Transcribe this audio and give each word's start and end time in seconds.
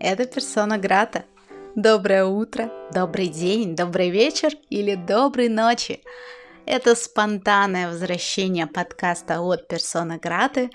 Это 0.00 0.24
персона 0.24 0.78
Грата. 0.78 1.26
Доброе 1.76 2.24
утро, 2.24 2.72
добрый 2.90 3.28
день, 3.28 3.76
добрый 3.76 4.08
вечер 4.08 4.52
или 4.70 4.94
доброй 4.94 5.50
ночи. 5.50 6.02
Это 6.64 6.94
спонтанное 6.94 7.86
возвращение 7.86 8.66
подкаста 8.66 9.42
от 9.42 9.68
персона 9.68 10.16
Граты 10.16 10.70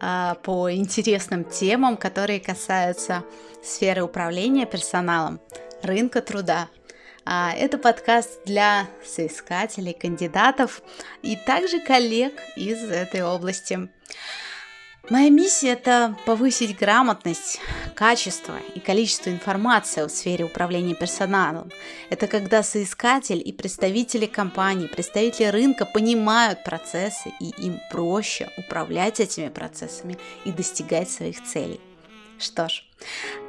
а, 0.00 0.36
по 0.44 0.72
интересным 0.72 1.42
темам, 1.42 1.96
которые 1.96 2.38
касаются 2.38 3.24
сферы 3.64 4.04
управления 4.04 4.64
персоналом, 4.64 5.40
рынка 5.82 6.22
труда. 6.22 6.68
А, 7.24 7.52
это 7.52 7.78
подкаст 7.78 8.44
для 8.44 8.86
соискателей, 9.04 9.92
кандидатов 9.92 10.82
и 11.20 11.34
также 11.34 11.80
коллег 11.80 12.34
из 12.54 12.80
этой 12.84 13.22
области. 13.22 13.88
Моя 15.08 15.30
миссия– 15.30 15.68
это 15.74 16.16
повысить 16.26 16.76
грамотность, 16.76 17.60
качество 17.94 18.58
и 18.74 18.80
количество 18.80 19.30
информации 19.30 20.02
в 20.02 20.08
сфере 20.08 20.44
управления 20.44 20.96
персоналом. 20.96 21.70
Это 22.10 22.26
когда 22.26 22.64
соискатель 22.64 23.40
и 23.44 23.52
представители 23.52 24.26
компании, 24.26 24.88
представители 24.88 25.46
рынка 25.46 25.84
понимают 25.86 26.64
процессы 26.64 27.32
и 27.38 27.50
им 27.50 27.78
проще 27.92 28.50
управлять 28.58 29.20
этими 29.20 29.48
процессами 29.48 30.18
и 30.44 30.50
достигать 30.50 31.08
своих 31.08 31.40
целей. 31.44 31.80
Что 32.38 32.68
ж, 32.68 32.84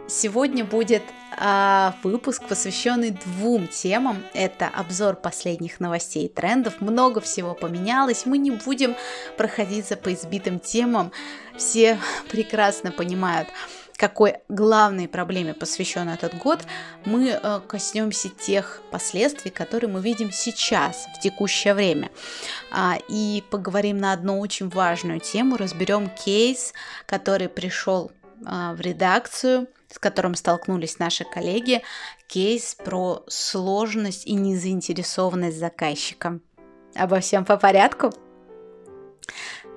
сегодня 0.08 0.64
будет 0.64 1.04
э, 1.38 1.92
выпуск, 2.04 2.44
посвященный 2.48 3.12
двум 3.12 3.68
темам. 3.68 4.24
Это 4.34 4.68
обзор 4.68 5.16
последних 5.18 5.80
новостей 5.80 6.26
и 6.26 6.30
трендов. 6.30 6.80
Много 6.80 7.20
всего 7.20 7.54
поменялось. 7.54 8.26
Мы 8.26 8.38
не 8.38 8.52
будем 8.52 8.96
проходиться 9.38 9.98
по 9.98 10.14
избитым 10.14 10.60
темам. 10.60 11.12
Все 11.58 12.00
прекрасно 12.30 12.92
понимают, 12.92 13.50
какой 13.98 14.36
главной 14.48 15.08
проблеме 15.08 15.54
посвящен 15.54 16.08
этот 16.08 16.38
год, 16.38 16.60
мы 17.04 17.30
э, 17.30 17.60
коснемся 17.68 18.30
тех 18.30 18.82
последствий, 18.92 19.50
которые 19.50 19.90
мы 19.90 20.02
видим 20.02 20.32
сейчас, 20.32 21.08
в 21.18 21.20
текущее 21.20 21.74
время. 21.74 22.12
А, 22.72 22.98
и 23.10 23.44
поговорим 23.50 23.98
на 23.98 24.14
одну 24.14 24.40
очень 24.40 24.70
важную 24.70 25.20
тему, 25.20 25.58
разберем 25.58 26.10
кейс, 26.12 26.74
который 27.08 27.50
пришел 27.50 28.12
в 28.42 28.80
редакцию, 28.80 29.68
с 29.90 30.00
которым 30.00 30.36
столкнулись 30.36 31.00
наши 31.00 31.24
коллеги, 31.24 31.82
кейс 32.28 32.76
про 32.76 33.24
сложность 33.28 34.28
и 34.28 34.34
незаинтересованность 34.34 35.58
заказчика. 35.58 36.40
Обо 36.96 37.20
всем 37.20 37.46
по 37.46 37.58
порядку? 37.58 38.12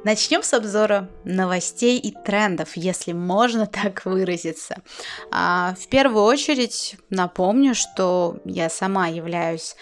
Начнем 0.03 0.42
с 0.42 0.55
обзора 0.55 1.11
новостей 1.25 1.98
и 1.98 2.11
трендов, 2.12 2.77
если 2.77 3.12
можно 3.12 3.66
так 3.83 4.05
выразиться. 4.06 4.77
А, 5.31 5.75
в 5.78 5.88
первую 5.88 6.25
очередь 6.25 6.97
напомню, 7.11 7.75
что 7.75 8.38
я 8.44 8.70
сама 8.70 9.08
являюсь 9.08 9.77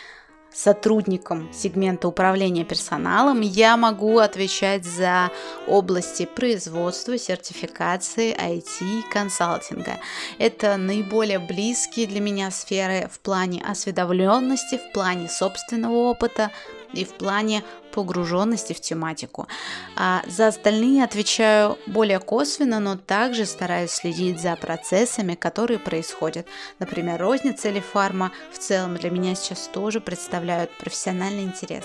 сотрудником 0.52 1.52
сегмента 1.52 2.08
управления 2.08 2.64
персоналом, 2.64 3.41
я 3.41 3.77
могу 3.77 4.18
отвечать 4.18 4.84
за 4.84 5.30
области 5.66 6.27
производства, 6.27 7.18
сертификации, 7.18 8.34
IT 8.34 8.82
и 8.82 9.12
консалтинга. 9.12 9.98
Это 10.38 10.77
наиболее 10.77 11.38
близкие 11.38 12.06
для 12.06 12.20
меня 12.20 12.50
сферы 12.50 13.08
в 13.12 13.20
плане 13.20 13.62
осведомленности, 13.62 14.78
в 14.78 14.92
плане 14.92 15.28
собственного 15.28 15.94
опыта, 15.94 16.50
и 16.92 17.05
в 17.05 17.14
плане 17.14 17.62
погруженности 17.92 18.72
в 18.72 18.81
тематику. 18.81 19.48
А 19.97 20.22
за 20.27 20.48
остальные 20.48 21.05
отвечаю 21.05 21.79
более 21.86 22.20
косвенно, 22.20 22.80
но 22.80 22.96
также 22.96 23.46
стараюсь 23.46 23.90
следить 23.90 24.40
за 24.40 24.57
процессами, 24.57 25.35
которые 25.35 25.79
происходят. 25.79 26.46
Например, 26.79 27.20
розница 27.20 27.68
или 27.68 27.80
фарма 27.80 28.33
в 28.52 28.58
целом 28.58 28.96
для 28.96 29.11
меня 29.11 29.35
сейчас 29.35 29.68
тоже 29.68 30.01
представляют 30.01 30.70
профессиональный 30.79 31.42
интерес. 31.42 31.85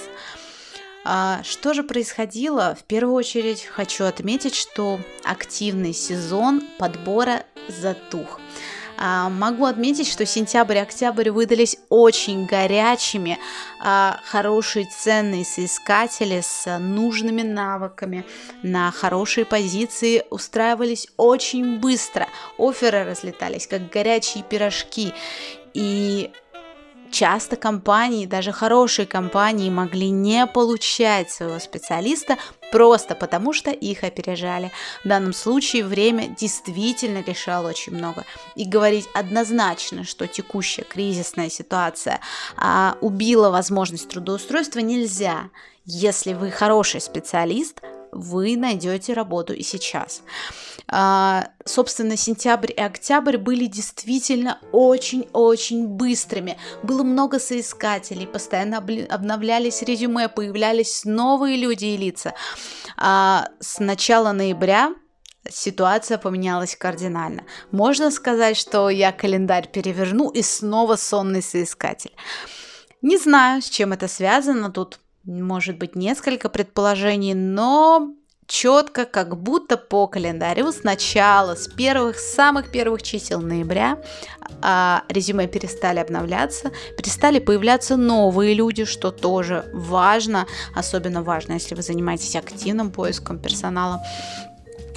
А 1.06 1.42
что 1.44 1.74
же 1.74 1.84
происходило? 1.84 2.78
В 2.80 2.84
первую 2.84 3.16
очередь 3.16 3.66
хочу 3.66 4.06
отметить, 4.06 4.56
что 4.56 5.00
активный 5.24 5.94
сезон 5.94 6.64
подбора 6.80 7.44
затух. 7.68 8.40
А, 8.98 9.30
могу 9.30 9.66
отметить, 9.66 10.08
что 10.08 10.26
сентябрь 10.26 10.78
и 10.78 10.82
октябрь 10.82 11.30
выдались 11.30 11.78
очень 11.90 12.46
горячими, 12.46 13.40
а, 13.80 14.20
хорошие 14.26 14.86
ценные 14.86 15.46
соискатели 15.46 16.42
с 16.42 16.78
нужными 16.80 17.42
навыками 17.42 18.26
на 18.62 18.92
хорошие 18.92 19.46
позиции 19.46 20.24
устраивались 20.30 21.08
очень 21.18 21.80
быстро. 21.80 22.28
Оферы 22.58 23.04
разлетались, 23.04 23.68
как 23.68 23.90
горячие 23.90 24.44
пирожки. 24.44 25.14
И 25.74 26.32
Часто 27.14 27.58
компании, 27.58 28.26
даже 28.26 28.52
хорошие 28.52 29.06
компании, 29.06 29.70
могли 29.70 30.10
не 30.10 30.48
получать 30.48 31.30
своего 31.30 31.60
специалиста 31.60 32.40
просто 32.72 33.14
потому, 33.14 33.54
что 33.54 33.70
их 33.70 34.04
опережали. 34.04 34.72
В 35.04 35.08
данном 35.08 35.32
случае 35.32 35.86
время 35.86 36.30
действительно 36.30 37.24
решало 37.24 37.70
очень 37.70 37.94
много. 37.94 38.26
И 38.56 38.66
говорить 38.66 39.06
однозначно, 39.14 40.06
что 40.06 40.26
текущая 40.26 40.86
кризисная 40.86 41.52
ситуация 41.52 42.20
а, 42.58 42.98
убила 43.00 43.52
возможность 43.52 44.10
трудоустройства 44.10 44.80
нельзя. 44.80 45.52
Если 45.86 46.34
вы 46.34 46.50
хороший 46.50 47.00
специалист, 47.00 47.80
вы 48.14 48.58
найдете 48.58 49.14
работу 49.14 49.54
и 49.54 49.64
сейчас. 49.64 50.22
А, 50.88 51.50
собственно, 51.66 52.18
сентябрь 52.18 52.72
и 52.72 52.82
октябрь 52.82 53.38
были 53.38 53.66
действительно 53.66 54.60
очень-очень 54.72 55.88
быстрыми. 55.88 56.58
Было 56.84 57.04
много 57.04 57.40
соискателей, 57.40 58.28
постоянно 58.28 58.78
обновлялись 58.78 59.82
резюме, 59.82 60.30
появлялись 60.30 61.06
новые 61.06 61.58
люди 61.58 61.86
и 61.86 61.98
лица. 61.98 62.34
А, 62.98 63.50
с 63.60 63.80
начала 63.80 64.32
ноября 64.32 64.94
ситуация 65.50 66.18
поменялась 66.18 66.76
кардинально. 66.76 67.44
Можно 67.72 68.12
сказать, 68.12 68.58
что 68.58 68.90
я 68.90 69.12
календарь 69.12 69.68
переверну 69.68 70.30
и 70.30 70.42
снова 70.42 70.96
сонный 70.96 71.42
соискатель. 71.42 72.16
Не 73.02 73.18
знаю, 73.18 73.62
с 73.62 73.70
чем 73.70 73.92
это 73.92 74.08
связано, 74.08 74.72
тут 74.72 75.00
может 75.24 75.78
быть 75.78 75.96
несколько 75.96 76.50
предположений, 76.50 77.34
но 77.34 78.14
четко, 78.46 79.06
как 79.06 79.42
будто 79.42 79.78
по 79.78 80.08
календарю 80.08 80.72
сначала, 80.72 81.56
с 81.56 81.68
первых, 81.68 82.20
самых 82.20 82.72
первых 82.72 83.02
чисел 83.02 83.42
ноября 83.42 83.98
а, 84.62 85.04
резюме 85.10 85.48
перестали 85.48 86.00
обновляться, 86.00 86.72
перестали 86.98 87.40
появляться 87.40 87.96
новые 87.96 88.54
люди, 88.54 88.86
что 88.86 89.12
тоже 89.12 89.66
важно, 89.74 90.46
особенно 90.76 91.24
важно, 91.24 91.54
если 91.54 91.76
вы 91.76 91.82
занимаетесь 91.82 92.36
активным 92.36 92.92
поиском 92.92 93.40
персонала. 93.40 94.04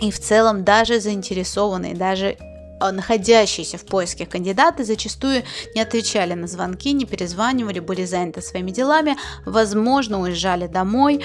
И 0.00 0.10
в 0.10 0.18
целом 0.18 0.64
даже 0.64 1.00
заинтересованные, 1.00 1.94
даже 1.94 2.36
находящиеся 2.80 3.78
в 3.78 3.84
поиске 3.84 4.26
кандидаты 4.26 4.84
зачастую 4.84 5.42
не 5.74 5.80
отвечали 5.80 6.34
на 6.34 6.46
звонки, 6.46 6.92
не 6.92 7.04
перезванивали, 7.04 7.80
были 7.80 8.04
заняты 8.04 8.42
своими 8.42 8.70
делами, 8.70 9.16
возможно, 9.44 10.20
уезжали 10.20 10.66
домой. 10.66 11.22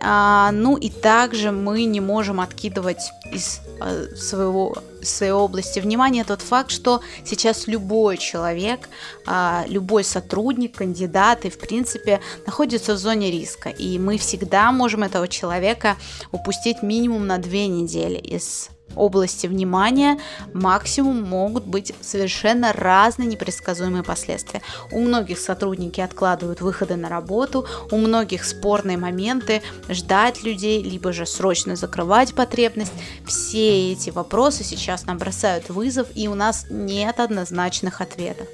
А, 0.00 0.50
ну 0.52 0.76
и 0.76 0.88
также 0.88 1.50
мы 1.50 1.84
не 1.84 2.00
можем 2.00 2.40
откидывать 2.40 3.10
из 3.32 3.60
а, 3.80 4.06
своего, 4.16 4.76
своей 5.02 5.32
области 5.32 5.80
внимания 5.80 6.24
тот 6.24 6.42
факт, 6.42 6.70
что 6.70 7.00
сейчас 7.24 7.66
любой 7.66 8.16
человек, 8.16 8.88
а, 9.26 9.64
любой 9.68 10.04
сотрудник, 10.04 10.76
кандидат 10.76 11.44
и 11.44 11.50
в 11.50 11.58
принципе 11.58 12.20
находится 12.46 12.94
в 12.94 12.98
зоне 12.98 13.30
риска. 13.30 13.68
И 13.68 13.98
мы 13.98 14.18
всегда 14.18 14.72
можем 14.72 15.02
этого 15.02 15.28
человека 15.28 15.96
упустить 16.32 16.82
минимум 16.82 17.26
на 17.26 17.38
две 17.38 17.66
недели 17.66 18.18
из 18.18 18.70
области 18.96 19.46
внимания 19.46 20.18
максимум 20.52 21.22
могут 21.22 21.64
быть 21.64 21.94
совершенно 22.00 22.72
разные 22.72 23.28
непредсказуемые 23.28 24.02
последствия. 24.02 24.62
У 24.90 25.00
многих 25.00 25.38
сотрудники 25.38 26.00
откладывают 26.00 26.60
выходы 26.60 26.96
на 26.96 27.08
работу, 27.08 27.66
у 27.90 27.96
многих 27.96 28.44
спорные 28.44 28.98
моменты, 28.98 29.62
ждать 29.88 30.42
людей, 30.42 30.82
либо 30.82 31.12
же 31.12 31.26
срочно 31.26 31.76
закрывать 31.76 32.34
потребность. 32.34 32.92
Все 33.26 33.92
эти 33.92 34.10
вопросы 34.10 34.64
сейчас 34.64 35.06
нам 35.06 35.18
бросают 35.18 35.68
вызов, 35.68 36.08
и 36.14 36.28
у 36.28 36.34
нас 36.34 36.66
нет 36.70 37.20
однозначных 37.20 38.00
ответов. 38.00 38.48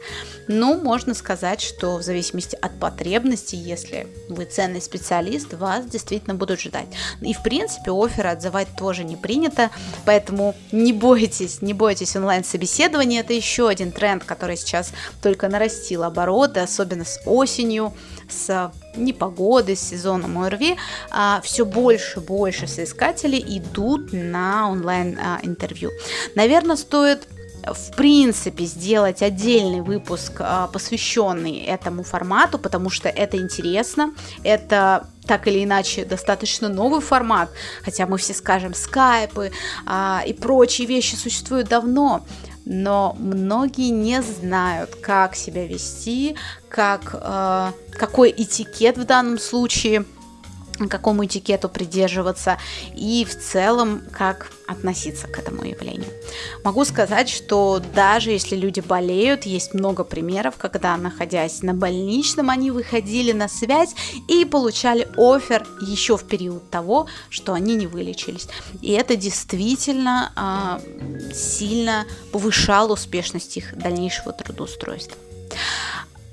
Ну, 0.49 0.81
можно 0.81 1.15
сказать, 1.15 1.61
что 1.61 1.97
в 1.97 2.03
зависимости 2.03 2.57
от 2.61 2.79
потребностей, 2.79 3.57
если 3.57 4.07
вы 4.29 4.45
ценный 4.45 4.81
специалист, 4.81 5.55
вас 5.55 5.87
действительно 5.87 6.35
будут 6.35 6.61
ждать. 6.61 6.89
И 7.21 7.33
в 7.33 7.43
принципе 7.43 7.91
оферы 7.91 8.29
отзывать 8.29 8.69
тоже 8.79 9.03
не 9.03 9.17
принято, 9.17 9.71
поэтому 10.05 10.26
Поэтому 10.27 10.57
не 10.73 10.93
бойтесь, 10.93 11.63
не 11.63 11.73
бойтесь 11.73 12.17
онлайн-собеседования. 12.17 13.21
Это 13.21 13.33
еще 13.33 13.69
один 13.69 13.93
тренд, 13.93 14.25
который 14.25 14.57
сейчас 14.57 14.93
только 15.23 15.49
нарастил 15.49 16.03
обороты, 16.03 16.59
особенно 16.59 17.05
с 17.05 17.21
осенью, 17.27 17.95
с 18.29 18.73
непогодой, 18.97 19.77
с 19.77 19.83
сезоном 19.83 20.39
ОРВИ. 20.43 20.79
А, 21.13 21.41
все 21.45 21.65
больше 21.65 22.19
и 22.19 22.23
больше 22.25 22.67
соискателей 22.67 23.39
идут 23.59 24.13
на 24.13 24.69
онлайн-интервью. 24.69 25.93
Наверное, 26.35 26.75
стоит 26.75 27.29
в 27.75 27.97
принципе 27.97 28.65
сделать 28.65 29.23
отдельный 29.23 29.81
выпуск, 29.81 30.37
а, 30.41 30.69
посвященный 30.69 31.59
этому 31.59 32.03
формату, 32.03 32.59
потому 32.59 32.91
что 32.91 33.09
это 33.09 33.37
интересно, 33.37 34.13
это 34.43 35.09
так 35.27 35.49
или 35.49 35.65
иначе 35.65 36.05
достаточно 36.05 36.69
новый 36.69 37.01
формат, 37.01 37.51
хотя 37.83 38.07
мы 38.07 38.19
все 38.19 38.35
скажем 38.35 38.75
скайпы 38.75 39.51
а, 39.85 40.23
и 40.27 40.33
прочие 40.33 40.87
вещи 40.87 41.17
существуют 41.17 41.69
давно, 41.69 42.25
но 42.65 43.17
многие 43.19 43.91
не 43.91 44.23
знают, 44.23 44.97
как 44.97 45.37
себя 45.37 45.67
вести, 45.67 46.37
как, 46.69 47.15
э, 47.15 47.71
какой 47.93 48.35
этикет 48.37 48.99
в 48.99 49.05
данном 49.05 49.39
случае– 49.39 50.05
какому 50.89 51.25
этикету 51.25 51.69
придерживаться 51.69 52.59
и 52.95 53.25
в 53.25 53.39
целом 53.39 54.03
как 54.13 54.51
относиться 54.67 55.27
к 55.29 55.39
этому 55.39 55.65
явлению. 55.65 56.11
Могу 56.65 56.85
сказать, 56.85 57.29
что 57.29 57.81
даже 57.95 58.31
если 58.31 58.57
люди 58.57 58.81
болеют, 58.81 59.45
есть 59.45 59.75
много 59.75 60.05
примеров, 60.05 60.57
когда, 60.59 60.97
находясь 60.97 61.63
на 61.63 61.73
больничном, 61.73 62.51
они 62.51 62.71
выходили 62.71 63.33
на 63.33 63.49
связь 63.49 63.95
и 64.29 64.45
получали 64.45 65.09
офер 65.17 65.67
еще 65.81 66.17
в 66.17 66.25
период 66.25 66.69
того, 66.71 67.07
что 67.31 67.55
они 67.55 67.75
не 67.77 67.87
вылечились. 67.87 68.49
И 68.83 68.93
это 68.93 69.17
действительно 69.17 70.33
а, 70.37 70.81
сильно 71.33 72.07
повышало 72.33 72.93
успешность 72.93 73.57
их 73.57 73.77
дальнейшего 73.77 74.33
трудоустройства. 74.33 75.17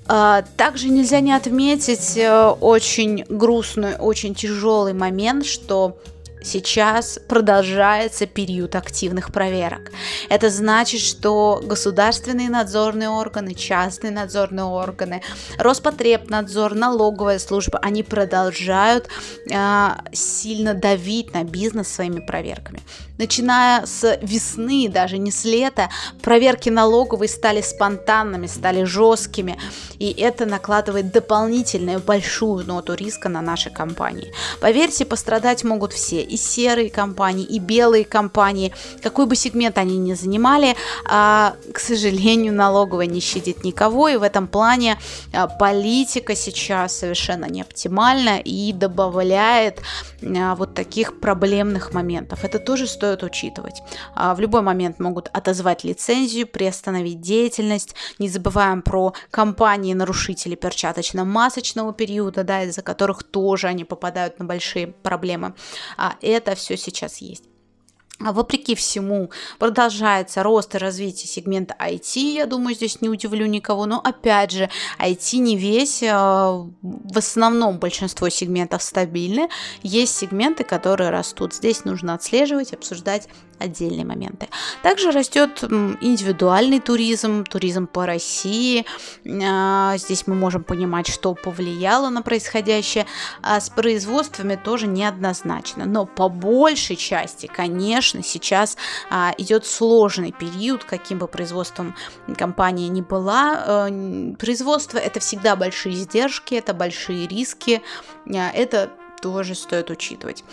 А, 0.08 0.44
также 0.58 0.90
нельзя 0.90 1.20
не 1.22 1.32
отметить 1.32 2.18
э, 2.18 2.48
очень 2.60 3.24
грустный, 3.30 3.96
очень 3.96 4.36
тяжелый 4.36 4.94
момент, 4.94 5.46
что 5.46 5.98
сейчас 6.44 7.20
продолжается 7.28 8.26
период 8.26 8.76
активных 8.76 9.32
проверок. 9.32 9.92
Это 10.30 10.50
значит, 10.50 11.00
что 11.00 11.62
государственные 11.64 12.50
надзорные 12.50 13.10
органы, 13.10 13.54
частные 13.54 14.12
надзорные 14.12 14.66
органы, 14.66 15.22
Роспотребнадзор, 15.58 16.76
налоговая 16.76 17.40
служба, 17.40 17.80
они 17.82 18.04
продолжают 18.04 19.08
э, 19.50 19.90
сильно 20.12 20.74
давить 20.74 21.34
на 21.34 21.44
бизнес 21.44 21.88
своими 21.88 22.20
проверками. 22.20 22.82
Начиная 23.20 23.86
с 23.86 24.18
весны, 24.24 24.90
даже 24.90 25.20
не 25.20 25.30
с 25.30 25.46
лета, 25.46 25.90
проверки 26.24 26.70
налоговые 26.70 27.30
стали 27.30 27.62
спонтанными, 27.62 28.48
стали 28.48 28.86
жесткими, 28.86 29.60
и 30.00 30.12
это 30.12 30.48
накладывает 30.48 31.12
дополнительную 31.12 32.00
большую 32.00 32.66
ноту 32.66 32.96
риска 32.96 33.30
на 33.30 33.42
наши 33.42 33.70
компании. 33.70 34.34
Поверьте, 34.62 35.06
пострадать 35.06 35.64
могут 35.64 35.94
все, 35.94 36.24
и 36.24 36.38
серые 36.38 36.90
компании, 36.90 37.46
и 37.46 37.60
белые 37.60 38.04
компании, 38.04 38.74
какой 39.04 39.28
бы 39.28 39.36
сегмент 39.36 39.78
они 39.78 39.98
ни 39.98 40.16
занимали, 40.16 40.76
а, 41.08 41.56
к 41.72 41.80
сожалению, 41.80 42.54
налоговая 42.54 43.06
не 43.06 43.20
щадит 43.20 43.64
никого, 43.64 44.08
и 44.10 44.18
в 44.18 44.24
этом 44.24 44.48
плане 44.48 44.98
а, 45.34 45.48
политика 45.48 46.36
сейчас 46.36 46.98
совершенно 46.98 47.46
не 47.46 47.62
оптимальна 47.62 48.40
и 48.40 48.74
добавляет 48.74 49.82
а, 50.24 50.56
вот 50.56 50.74
таких 50.74 51.20
проблемных 51.20 51.94
моментов. 51.94 52.44
Это 52.44 52.58
тоже 52.58 52.88
стоит 52.88 53.03
учитывать. 53.24 53.82
А, 54.16 54.34
в 54.34 54.40
любой 54.40 54.62
момент 54.62 55.00
могут 55.00 55.30
отозвать 55.34 55.84
лицензию, 55.84 56.48
приостановить 56.48 57.22
деятельность. 57.22 57.96
Не 58.20 58.30
забываем 58.30 58.82
про 58.82 59.14
компании-нарушители 59.32 60.56
перчаточно-масочного 60.56 61.94
периода, 61.94 62.44
да, 62.44 62.64
из-за 62.64 62.82
которых 62.82 63.24
тоже 63.24 63.68
они 63.68 63.84
попадают 63.84 64.40
на 64.40 64.46
большие 64.46 64.88
проблемы. 64.88 65.54
А 65.98 66.16
это 66.22 66.56
все 66.56 66.78
сейчас 66.78 67.18
есть. 67.18 67.53
А 68.20 68.32
вопреки 68.32 68.76
всему 68.76 69.32
продолжается 69.58 70.44
рост 70.44 70.76
и 70.76 70.78
развитие 70.78 71.28
сегмента 71.28 71.76
IT, 71.80 72.20
я 72.20 72.46
думаю, 72.46 72.76
здесь 72.76 73.02
не 73.02 73.10
удивлю 73.10 73.48
никого, 73.48 73.86
но 73.86 74.00
опять 74.00 74.52
же, 74.52 74.70
IT 75.00 75.38
не 75.40 75.58
весь, 75.58 76.04
а, 76.04 76.66
в 76.82 77.18
основном 77.18 77.80
большинство 77.80 78.30
сегментов 78.30 78.84
стабильны, 78.84 79.50
есть 79.82 80.16
сегменты, 80.16 80.64
которые 80.64 81.10
растут, 81.10 81.56
здесь 81.56 81.86
нужно 81.86 82.14
отслеживать, 82.14 82.72
обсуждать 82.74 83.28
отдельные 83.60 84.06
моменты. 84.06 84.48
Также 84.82 85.12
растет 85.12 85.64
индивидуальный 85.64 86.80
туризм, 86.80 87.46
туризм 87.46 87.88
по 87.88 88.06
России. 88.06 88.86
А, 89.26 89.96
здесь 89.98 90.28
мы 90.28 90.36
можем 90.36 90.64
понимать, 90.64 91.08
что 91.08 91.34
повлияло 91.34 92.10
на 92.10 92.22
происходящее. 92.22 93.06
А 93.42 93.62
с 93.62 93.70
производствами 93.70 94.60
тоже 94.62 94.88
неоднозначно. 94.88 95.86
Но 95.86 96.06
по 96.06 96.30
большей 96.30 96.96
части, 96.96 97.48
конечно, 97.48 98.03
сейчас 98.24 98.78
а, 99.10 99.34
идет 99.38 99.66
сложный 99.66 100.32
период, 100.32 100.84
каким 100.84 101.20
бы 101.20 101.28
производством 101.28 101.96
компания 102.38 102.90
ни 102.90 103.02
была. 103.02 103.88
Э, 103.90 104.34
производство 104.38 104.98
это 104.98 105.20
всегда 105.20 105.56
большие 105.56 105.96
издержки, 105.96 106.56
это 106.56 106.74
большие 106.74 107.28
риски. 107.28 107.82
А, 108.28 108.52
это 108.52 108.92
тоже 109.22 109.56
стоит 109.56 109.90
учитывать 109.90 110.44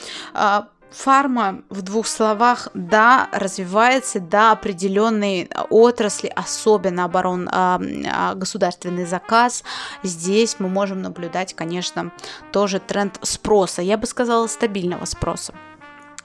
фарма 0.90 1.62
в 1.68 1.82
двух 1.82 2.06
словах, 2.06 2.68
да, 2.74 3.28
развивается, 3.32 4.20
да, 4.20 4.52
определенные 4.52 5.48
отрасли, 5.70 6.32
особенно 6.34 7.04
оборон, 7.04 7.48
а, 7.50 7.80
а, 8.12 8.34
государственный 8.34 9.06
заказ, 9.06 9.64
здесь 10.02 10.56
мы 10.58 10.68
можем 10.68 11.02
наблюдать, 11.02 11.54
конечно, 11.54 12.12
тоже 12.52 12.80
тренд 12.80 13.18
спроса, 13.22 13.82
я 13.82 13.96
бы 13.96 14.06
сказала, 14.06 14.46
стабильного 14.46 15.04
спроса. 15.04 15.54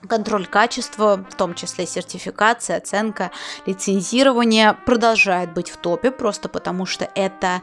Контроль 0.08 0.46
качества, 0.46 1.26
в 1.30 1.36
том 1.36 1.56
числе 1.56 1.86
сертификация, 1.86 2.78
оценка, 2.78 3.32
лицензирование 3.66 4.74
продолжает 4.86 5.54
быть 5.54 5.70
в 5.70 5.78
топе, 5.78 6.12
просто 6.12 6.50
потому 6.50 6.86
что 6.86 7.10
это 7.16 7.62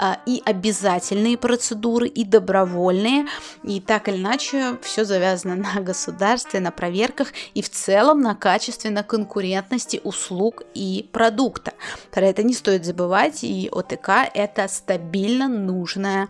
а, 0.00 0.20
и 0.26 0.40
обязательные 0.44 1.36
процедуры, 1.36 2.06
и 2.06 2.24
добровольные. 2.24 3.26
И 3.64 3.80
так 3.80 4.08
или 4.08 4.16
иначе 4.16 4.78
все 4.80 5.04
завязано 5.04 5.56
на 5.56 5.80
государстве, 5.80 6.60
на 6.60 6.70
проверках 6.70 7.32
и 7.54 7.62
в 7.62 7.68
целом 7.68 8.20
на 8.20 8.36
качестве, 8.36 8.90
на 8.90 9.02
конкурентности 9.02 10.00
услуг 10.04 10.62
и 10.74 11.08
продукта. 11.12 11.72
Про 12.12 12.26
это 12.26 12.44
не 12.44 12.54
стоит 12.54 12.84
забывать, 12.84 13.42
и 13.42 13.68
ОТК 13.72 14.30
это 14.32 14.68
стабильно 14.68 15.48
нужная 15.48 16.28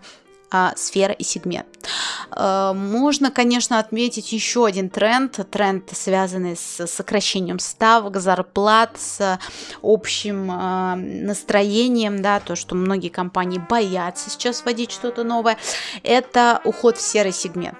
сфера 0.75 1.13
и 1.13 1.23
сегмент. 1.23 1.67
А, 2.31 2.73
можно, 2.73 3.31
конечно, 3.31 3.79
отметить 3.79 4.31
еще 4.31 4.65
один 4.65 4.89
тренд, 4.89 5.39
тренд, 5.51 5.89
связанный 5.91 6.55
с 6.55 6.87
сокращением 6.87 7.59
ставок, 7.59 8.17
зарплат, 8.17 8.99
с 8.99 9.39
общим 9.81 10.49
а, 10.51 10.95
настроением, 10.95 12.21
да, 12.21 12.39
то, 12.39 12.55
что 12.55 12.75
многие 12.75 13.09
компании 13.09 13.59
боятся 13.59 14.29
сейчас 14.29 14.63
вводить 14.63 14.91
что-то 14.91 15.23
новое, 15.23 15.57
это 16.03 16.61
уход 16.63 16.97
в 16.97 17.01
серый 17.01 17.31
сегмент 17.31 17.77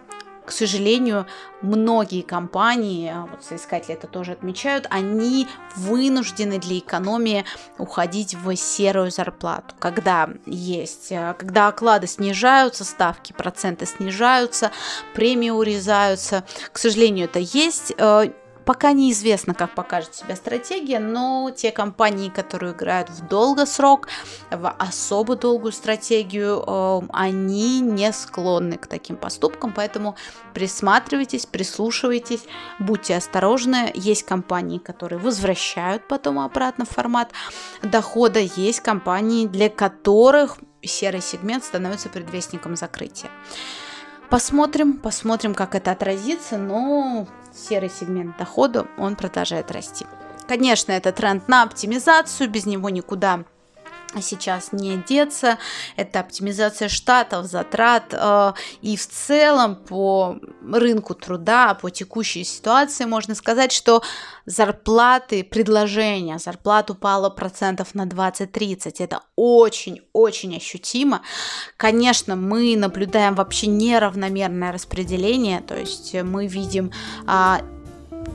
к 0.49 0.51
сожалению, 0.51 1.27
многие 1.61 2.23
компании, 2.23 3.11
а 3.13 3.27
вот 3.29 3.43
соискатели 3.43 3.93
это 3.93 4.07
тоже 4.07 4.31
отмечают, 4.31 4.87
они 4.89 5.47
вынуждены 5.75 6.57
для 6.57 6.79
экономии 6.79 7.45
уходить 7.77 8.33
в 8.33 8.55
серую 8.55 9.11
зарплату. 9.11 9.75
Когда 9.77 10.27
есть, 10.47 11.11
э, 11.11 11.35
когда 11.37 11.67
оклады 11.67 12.07
снижаются, 12.07 12.83
ставки, 12.83 13.31
проценты 13.31 13.85
снижаются, 13.85 14.71
премии 15.13 15.51
урезаются, 15.51 16.43
к 16.71 16.79
сожалению, 16.79 17.25
это 17.25 17.37
есть 17.37 17.93
э, 17.95 18.31
Пока 18.69 18.91
неизвестно, 18.91 19.55
как 19.55 19.73
покажет 19.73 20.13
себя 20.13 20.35
стратегия, 20.35 20.99
но 20.99 21.49
те 21.49 21.71
компании, 21.71 22.29
которые 22.29 22.73
играют 22.73 23.09
в 23.09 23.27
долгосрок, 23.27 24.09
в 24.51 24.69
особо 24.77 25.35
долгую 25.35 25.71
стратегию, 25.71 26.63
эм, 26.67 27.09
они 27.11 27.79
не 27.79 28.13
склонны 28.13 28.77
к 28.77 28.85
таким 28.85 29.17
поступкам, 29.17 29.73
поэтому 29.75 30.15
присматривайтесь, 30.53 31.47
прислушивайтесь, 31.47 32.43
будьте 32.77 33.15
осторожны. 33.15 33.91
Есть 33.95 34.21
компании, 34.21 34.77
которые 34.77 35.17
возвращают 35.17 36.07
потом 36.07 36.37
обратно 36.37 36.85
в 36.85 36.89
формат 36.89 37.31
дохода, 37.81 38.39
есть 38.39 38.81
компании, 38.81 39.47
для 39.47 39.69
которых 39.71 40.59
серый 40.83 41.21
сегмент 41.21 41.63
становится 41.63 42.07
предвестником 42.07 42.75
закрытия. 42.75 43.31
Посмотрим, 44.29 44.93
посмотрим, 44.93 45.55
как 45.55 45.73
это 45.73 45.91
отразится, 45.91 46.57
но 46.57 47.27
серый 47.51 47.89
сегмент 47.89 48.37
дохода, 48.37 48.85
он 48.97 49.15
продолжает 49.15 49.71
расти. 49.71 50.05
Конечно, 50.47 50.91
это 50.91 51.11
тренд 51.11 51.47
на 51.47 51.63
оптимизацию, 51.63 52.49
без 52.49 52.67
него 52.67 52.89
никуда 52.89 53.43
сейчас 54.21 54.71
не 54.71 54.97
деться. 55.07 55.57
Это 55.95 56.19
оптимизация 56.19 56.89
штатов, 56.89 57.45
затрат 57.45 58.05
э, 58.11 58.53
и 58.81 58.97
в 58.97 59.07
целом 59.07 59.75
по 59.75 60.37
рынку 60.61 61.13
труда, 61.13 61.73
по 61.75 61.89
текущей 61.89 62.43
ситуации 62.43 63.05
можно 63.05 63.35
сказать, 63.35 63.71
что 63.71 64.01
зарплаты, 64.45 65.43
предложения, 65.43 66.39
зарплат 66.39 66.89
упало 66.89 67.29
процентов 67.29 67.95
на 67.95 68.05
20-30. 68.05 68.95
Это 68.99 69.21
очень-очень 69.35 70.57
ощутимо. 70.57 71.21
Конечно, 71.77 72.35
мы 72.35 72.75
наблюдаем 72.75 73.35
вообще 73.35 73.67
неравномерное 73.67 74.71
распределение, 74.71 75.61
то 75.61 75.77
есть 75.77 76.13
мы 76.13 76.47
видим 76.47 76.91
а, 77.25 77.61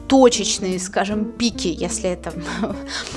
точечные, 0.09 0.79
скажем, 0.79 1.25
пики, 1.25 1.69
если 1.69 2.11
это 2.11 2.33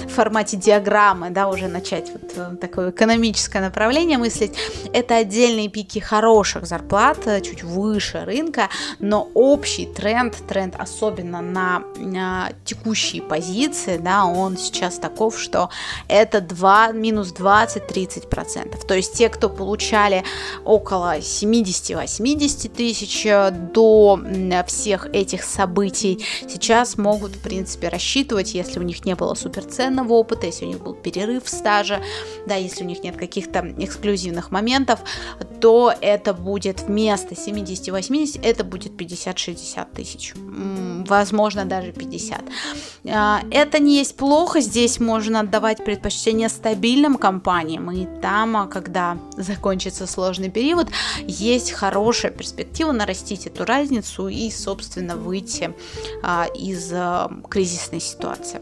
в 0.06 0.08
формате 0.08 0.58
диаграммы, 0.58 1.30
да, 1.30 1.48
уже 1.48 1.68
начать 1.68 2.12
вот 2.12 2.32
э, 2.36 2.56
такое 2.60 2.92
экономическое 2.92 3.60
направление 3.60 4.18
мыслить, 4.18 4.54
это 4.94 5.18
отдельные 5.18 5.70
пики 5.70 6.00
хороших 6.00 6.66
зарплат, 6.66 7.28
э, 7.28 7.42
чуть 7.42 7.64
выше 7.64 8.24
рынка, 8.26 8.70
но 9.00 9.30
общий 9.34 9.86
тренд, 9.86 10.36
тренд 10.48 10.76
особенно 10.78 11.42
на, 11.42 11.84
на 11.98 12.50
текущие 12.64 13.22
позиции, 13.22 13.98
да, 13.98 14.26
он 14.26 14.58
сейчас 14.58 14.98
таков, 14.98 15.40
что 15.40 15.70
это 16.08 16.42
2, 16.42 16.94
минус 16.94 17.34
20-30%. 17.38 18.86
То 18.88 18.94
есть 18.94 19.14
те, 19.14 19.30
кто 19.30 19.50
получали 19.50 20.24
около 20.64 21.18
70-80 21.20 22.70
тысяч 22.70 23.26
э, 23.26 23.52
до 23.52 24.20
всех 24.66 25.08
этих 25.08 25.44
событий, 25.44 26.26
сейчас 26.58 26.98
могут, 26.98 27.36
в 27.36 27.40
принципе, 27.40 27.88
рассчитывать, 27.88 28.56
если 28.56 28.80
у 28.80 28.84
них 28.84 29.06
не 29.06 29.16
было 29.16 29.36
суперценного 29.36 30.14
опыта, 30.14 30.48
если 30.48 30.66
у 30.66 30.70
них 30.70 30.80
был 30.80 30.96
перерыв 30.96 31.48
стажа, 31.48 32.02
да, 32.48 32.56
если 32.56 32.84
у 32.84 32.88
них 32.88 33.04
нет 33.04 33.16
каких-то 33.16 33.60
эксклюзивных 33.78 34.50
моментов, 34.50 35.00
то 35.62 35.94
это 36.02 36.34
будет 36.34 36.82
вместо 36.82 37.36
70-80, 37.36 38.40
это 38.42 38.64
будет 38.64 39.00
50-60 39.00 39.88
тысяч, 39.96 40.34
возможно, 41.08 41.66
даже 41.66 41.92
50. 41.92 42.42
А, 43.10 43.42
это 43.52 43.80
не 43.80 43.98
есть 43.98 44.16
плохо, 44.16 44.60
здесь 44.60 45.00
можно 45.00 45.42
отдавать 45.42 45.86
предпочтение 45.86 46.50
стабильным 46.50 47.18
компаниям, 47.18 47.92
и 47.92 48.08
там, 48.22 48.58
а, 48.58 48.68
когда 48.68 49.18
закончится 49.38 50.08
сложный 50.08 50.50
период, 50.50 50.88
есть 51.28 51.72
хорошая 51.72 52.32
перспектива 52.32 52.92
нарастить 52.92 53.46
эту 53.46 53.64
разницу 53.64 54.28
и, 54.28 54.50
собственно, 54.50 55.16
выйти 55.16 55.74
а, 56.24 56.47
из 56.54 56.92
кризисной 57.50 58.00
ситуации. 58.00 58.62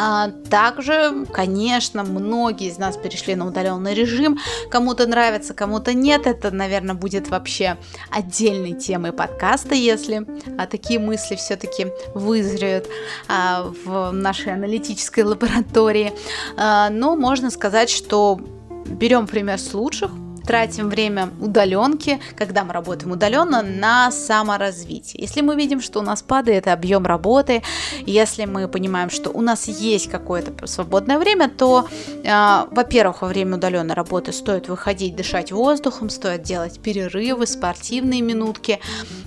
А 0.00 0.30
также, 0.48 1.26
конечно, 1.32 2.04
многие 2.04 2.68
из 2.68 2.78
нас 2.78 2.96
перешли 2.96 3.34
на 3.34 3.48
удаленный 3.48 3.94
режим. 3.94 4.38
Кому-то 4.70 5.08
нравится, 5.08 5.54
кому-то 5.54 5.92
нет. 5.92 6.26
Это, 6.28 6.52
наверное, 6.52 6.94
будет 6.94 7.28
вообще 7.28 7.76
отдельной 8.10 8.74
темой 8.74 9.12
подкаста, 9.12 9.74
если 9.74 10.24
а, 10.56 10.66
такие 10.66 11.00
мысли 11.00 11.34
все-таки 11.34 11.88
вызреют 12.14 12.86
а, 13.26 13.72
в 13.84 14.12
нашей 14.12 14.54
аналитической 14.54 15.24
лаборатории. 15.24 16.12
Но 16.56 17.16
можно 17.16 17.50
сказать, 17.50 17.90
что 17.90 18.38
берем 18.86 19.26
пример 19.26 19.58
с 19.58 19.74
лучших, 19.74 20.12
тратим 20.48 20.88
время 20.88 21.28
удаленки, 21.40 22.18
когда 22.34 22.64
мы 22.64 22.72
работаем 22.72 23.12
удаленно, 23.12 23.60
на 23.62 24.10
саморазвитие. 24.10 25.20
Если 25.20 25.42
мы 25.42 25.54
видим, 25.56 25.82
что 25.82 25.98
у 26.00 26.02
нас 26.02 26.22
падает 26.22 26.68
объем 26.68 27.04
работы, 27.04 27.62
если 28.06 28.46
мы 28.46 28.66
понимаем, 28.66 29.10
что 29.10 29.28
у 29.28 29.42
нас 29.42 29.68
есть 29.68 30.08
какое-то 30.10 30.66
свободное 30.66 31.18
время, 31.18 31.50
то, 31.50 31.86
э, 32.24 32.64
во-первых, 32.70 33.20
во 33.20 33.28
время 33.28 33.56
удаленной 33.56 33.94
работы 33.94 34.32
стоит 34.32 34.68
выходить, 34.70 35.14
дышать 35.16 35.52
воздухом, 35.52 36.08
стоит 36.08 36.44
делать 36.44 36.80
перерывы, 36.80 37.46
спортивные 37.46 38.22
минутки, 38.22 38.80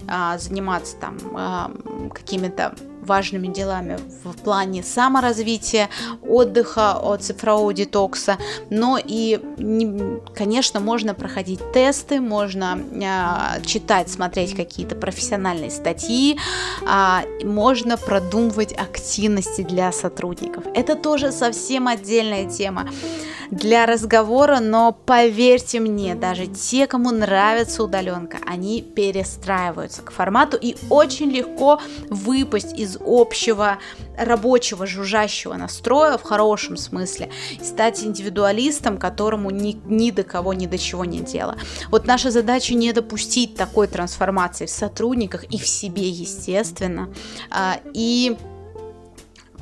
э, 0.07 0.39
заниматься 0.39 0.97
там 0.97 1.17
э, 1.37 2.09
какими-то 2.15 2.73
важными 3.01 3.47
делами 3.47 3.97
в 4.23 4.35
плане 4.41 4.83
саморазвития, 4.83 5.89
отдыха 6.27 6.97
от 6.97 7.23
цифрового 7.23 7.73
детокса, 7.73 8.37
но 8.69 8.97
и, 9.03 9.39
конечно, 10.35 10.79
можно 10.79 11.13
проходить 11.13 11.59
тесты, 11.73 12.19
можно 12.19 12.79
э, 12.79 13.65
читать, 13.65 14.09
смотреть 14.09 14.55
какие-то 14.55 14.95
профессиональные 14.95 15.71
статьи, 15.71 16.37
э, 16.81 17.45
можно 17.45 17.97
продумывать 17.97 18.73
активности 18.73 19.61
для 19.61 19.91
сотрудников. 19.91 20.63
Это 20.73 20.95
тоже 20.95 21.31
совсем 21.31 21.87
отдельная 21.87 22.49
тема 22.49 22.87
для 23.51 23.85
разговора, 23.85 24.59
но 24.59 24.93
поверьте 24.93 25.79
мне, 25.79 26.15
даже 26.15 26.47
те, 26.47 26.87
кому 26.87 27.11
нравится 27.11 27.83
удаленка, 27.83 28.37
они 28.45 28.81
перестраиваются 28.81 30.01
к 30.01 30.11
формату 30.11 30.57
и 30.59 30.75
очень 30.89 31.29
легко 31.29 31.79
выпасть 32.09 32.77
из 32.77 32.90
общего 32.99 33.77
рабочего 34.17 34.85
жужжащего 34.85 35.53
настроя 35.55 36.17
в 36.17 36.23
хорошем 36.23 36.77
смысле 36.77 37.29
стать 37.61 38.03
индивидуалистом, 38.03 38.97
которому 38.97 39.49
ни, 39.49 39.79
ни 39.85 40.11
до 40.11 40.23
кого, 40.23 40.53
ни 40.53 40.65
до 40.65 40.77
чего 40.77 41.05
не 41.05 41.21
дело. 41.21 41.57
Вот 41.89 42.05
наша 42.05 42.31
задача 42.31 42.73
не 42.73 42.93
допустить 42.93 43.55
такой 43.55 43.87
трансформации 43.87 44.65
в 44.65 44.69
сотрудниках 44.69 45.43
и 45.45 45.57
в 45.57 45.67
себе, 45.67 46.09
естественно, 46.09 47.13
а, 47.49 47.79
и 47.93 48.37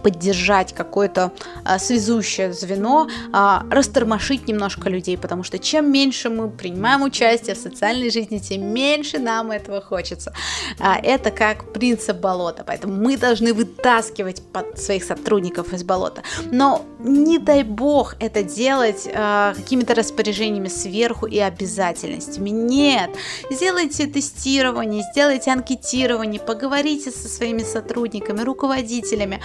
поддержать 0.02 0.74
какое-то 0.74 1.32
а, 1.64 1.80
связующее 1.80 2.54
звено, 2.54 3.08
а, 3.32 3.66
растормошить 3.70 4.48
немножко 4.48 4.90
людей, 4.90 5.18
потому 5.18 5.44
что 5.44 5.60
чем 5.60 5.92
меньше 5.92 6.30
мы 6.30 6.50
принимаем 6.50 7.04
участие 7.04 7.56
в 7.56 7.60
социальной 7.60 8.10
жизни, 8.10 8.40
тем 8.40 8.74
меньше 8.74 9.20
нам 9.20 9.52
этого 9.52 9.82
хочется. 9.82 10.34
А, 10.80 10.98
это 10.98 11.32
как 11.32 11.74
принцип 11.74 12.18
болота, 12.18 12.64
поэтому 12.66 12.96
мы 12.96 13.18
должны 13.18 13.54
вытаскивать 13.54 14.42
под 14.54 14.80
своих 14.80 15.04
сотрудников 15.04 15.74
из 15.74 15.84
болота. 15.84 16.24
Но 16.52 16.86
не 17.00 17.38
дай 17.38 17.64
бог 17.64 18.16
это 18.20 18.44
делать 18.44 19.08
а, 19.14 19.54
какими-то 19.54 19.96
распоряжениями 19.96 20.68
сверху 20.68 21.26
и 21.26 21.40
обязательностями. 21.40 22.50
Нет, 22.50 23.12
сделайте 23.50 24.08
тестирование, 24.08 25.04
сделайте 25.14 25.52
анкетирование, 25.52 26.42
поговорите 26.42 27.12
со 27.12 27.28
своими 27.28 27.64
сотрудниками, 27.64 28.42
руководителями, 28.42 29.42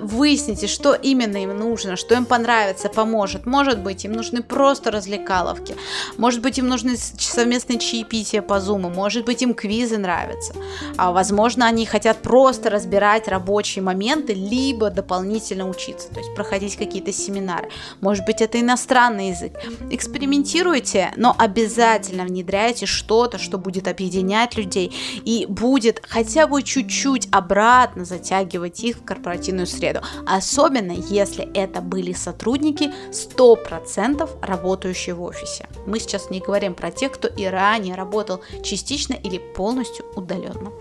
выясните, 0.00 0.66
что 0.66 0.94
именно 0.94 1.36
им 1.36 1.56
нужно, 1.56 1.96
что 1.96 2.14
им 2.14 2.24
понравится, 2.24 2.88
поможет. 2.88 3.46
Может 3.46 3.80
быть, 3.80 4.04
им 4.04 4.12
нужны 4.12 4.42
просто 4.42 4.90
развлекаловки, 4.90 5.76
может 6.16 6.42
быть, 6.42 6.58
им 6.58 6.68
нужны 6.68 6.96
совместные 6.96 7.78
чаепития 7.78 8.42
по 8.42 8.60
зуму, 8.60 8.90
может 8.90 9.24
быть, 9.24 9.42
им 9.42 9.54
квизы 9.54 9.98
нравятся, 9.98 10.54
а 10.96 11.12
возможно, 11.12 11.66
они 11.66 11.86
хотят 11.86 12.18
просто 12.18 12.70
разбирать 12.70 13.28
рабочие 13.28 13.82
моменты, 13.82 14.34
либо 14.34 14.90
дополнительно 14.90 15.68
учиться, 15.68 16.08
то 16.12 16.20
есть 16.20 16.34
проходить 16.34 16.76
какие-то 16.76 17.12
семинары. 17.12 17.70
Может 18.00 18.24
быть, 18.26 18.42
это 18.42 18.60
иностранный 18.60 19.30
язык. 19.30 19.52
Экспериментируйте, 19.90 21.12
но 21.16 21.34
обязательно 21.36 22.24
внедряйте 22.24 22.86
что-то, 22.86 23.38
что 23.38 23.58
будет 23.58 23.88
объединять 23.88 24.56
людей 24.56 24.94
и 25.24 25.46
будет 25.48 26.02
хотя 26.06 26.46
бы 26.46 26.62
чуть-чуть 26.62 27.28
обратно 27.32 28.04
затягивать 28.04 28.84
их 28.84 28.98
в 28.98 29.04
корпоративную 29.04 29.55
каждую 29.56 29.66
среду, 29.66 30.00
особенно 30.26 30.92
если 30.92 31.48
это 31.54 31.80
были 31.80 32.12
сотрудники 32.12 32.92
100% 33.10 34.28
работающие 34.42 35.14
в 35.14 35.22
офисе. 35.22 35.66
Мы 35.86 36.00
сейчас 36.00 36.30
не 36.30 36.40
говорим 36.40 36.74
про 36.74 36.90
тех, 36.90 37.12
кто 37.12 37.28
и 37.28 37.46
ранее 37.46 37.94
работал 37.94 38.40
частично 38.62 39.14
или 39.14 39.38
полностью 39.38 40.04
удаленно. 40.16 40.72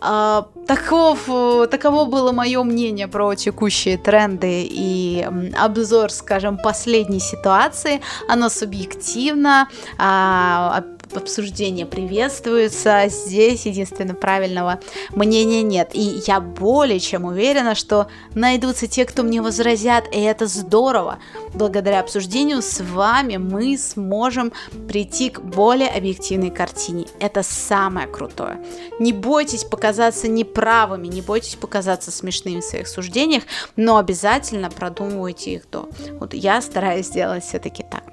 А, 0.00 0.48
таков, 0.66 1.24
таково 1.70 2.04
было 2.04 2.32
мое 2.32 2.62
мнение 2.62 3.08
про 3.08 3.34
текущие 3.34 3.96
тренды 3.96 4.66
и 4.70 5.26
обзор, 5.58 6.10
скажем, 6.10 6.58
последней 6.58 7.20
ситуации. 7.20 8.00
Оно 8.28 8.48
субъективно, 8.48 9.68
а, 9.98 10.84
обсуждение 11.12 11.86
приветствуется. 11.86 13.04
Здесь 13.08 13.66
единственно 13.66 14.14
правильного 14.14 14.80
мнения 15.10 15.62
нет. 15.62 15.90
И 15.92 16.22
я 16.26 16.40
более 16.40 17.00
чем 17.00 17.24
уверена, 17.24 17.74
что 17.74 18.08
найдутся 18.34 18.86
те, 18.86 19.04
кто 19.04 19.22
мне 19.22 19.42
возразят, 19.42 20.04
и 20.12 20.20
это 20.20 20.46
здорово. 20.46 21.18
Благодаря 21.52 22.00
обсуждению 22.00 22.62
с 22.62 22.80
вами 22.80 23.36
мы 23.36 23.76
сможем 23.78 24.52
прийти 24.88 25.30
к 25.30 25.40
более 25.40 25.88
объективной 25.88 26.50
картине. 26.50 27.06
Это 27.20 27.42
самое 27.42 28.06
крутое. 28.06 28.64
Не 28.98 29.12
бойтесь 29.12 29.64
показаться 29.64 30.28
неправыми, 30.28 31.06
не 31.06 31.22
бойтесь 31.22 31.56
показаться 31.56 32.10
смешными 32.10 32.60
в 32.60 32.64
своих 32.64 32.88
суждениях, 32.88 33.44
но 33.76 33.98
обязательно 33.98 34.70
продумывайте 34.70 35.54
их 35.54 35.70
до. 35.70 35.88
Вот 36.20 36.34
я 36.34 36.60
стараюсь 36.60 37.06
сделать 37.06 37.44
все-таки 37.44 37.84
так. 37.88 38.04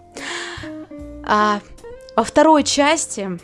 А, 1.23 1.61
во 2.21 2.25
второй 2.25 2.63
части 2.63 3.39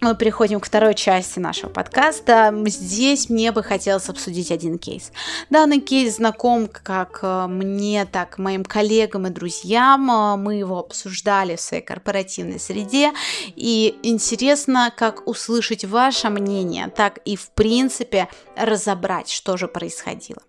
мы 0.00 0.14
переходим 0.14 0.60
к 0.60 0.66
второй 0.66 0.94
части 0.94 1.40
нашего 1.40 1.70
подкаста. 1.70 2.54
Здесь 2.66 3.28
мне 3.28 3.50
бы 3.50 3.64
хотелось 3.64 4.08
обсудить 4.08 4.52
один 4.52 4.78
кейс. 4.78 5.10
Данный 5.50 5.80
кейс 5.80 6.16
знаком 6.16 6.68
как 6.68 7.18
э, 7.22 7.46
мне, 7.48 8.04
так 8.04 8.38
и 8.38 8.42
моим 8.42 8.64
коллегам 8.64 9.26
и 9.26 9.30
друзьям. 9.30 10.08
Э, 10.10 10.36
мы 10.36 10.54
его 10.54 10.78
обсуждали 10.78 11.56
в 11.56 11.60
своей 11.60 11.82
корпоративной 11.82 12.60
среде. 12.60 13.12
И 13.56 13.98
интересно, 14.04 14.92
как 14.96 15.26
услышать 15.26 15.84
ваше 15.84 16.28
мнение, 16.28 16.92
так 16.94 17.18
и 17.24 17.34
в 17.34 17.50
принципе 17.50 18.28
разобрать, 18.56 19.28
что 19.28 19.56
же 19.56 19.66
происходило. 19.66 20.42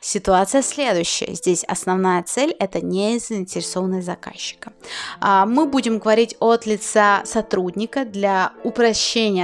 Ситуация 0.00 0.62
следующая. 0.62 1.34
Здесь 1.34 1.64
основная 1.64 2.22
цель– 2.22 2.56
это 2.58 2.80
не 2.80 3.18
заинтересованность 3.18 4.06
заказчика. 4.06 4.72
А, 5.20 5.44
мы 5.46 5.66
будем 5.66 5.98
говорить 5.98 6.36
от 6.40 6.66
лица 6.66 7.22
сотрудника 7.24 8.04
для 8.04 8.52
упрощения 8.64 8.89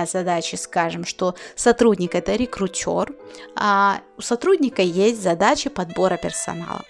задачи. 0.07 0.57
Скажем, 0.57 1.05
что 1.05 1.35
сотрудник– 1.55 2.15
это 2.15 2.35
рекрутер, 2.35 3.13
а 3.55 4.01
у 4.17 4.23
сотрудника 4.23 4.83
есть 4.83 5.23
задача 5.23 5.71
подбора 5.71 6.17
персонала. 6.17 6.83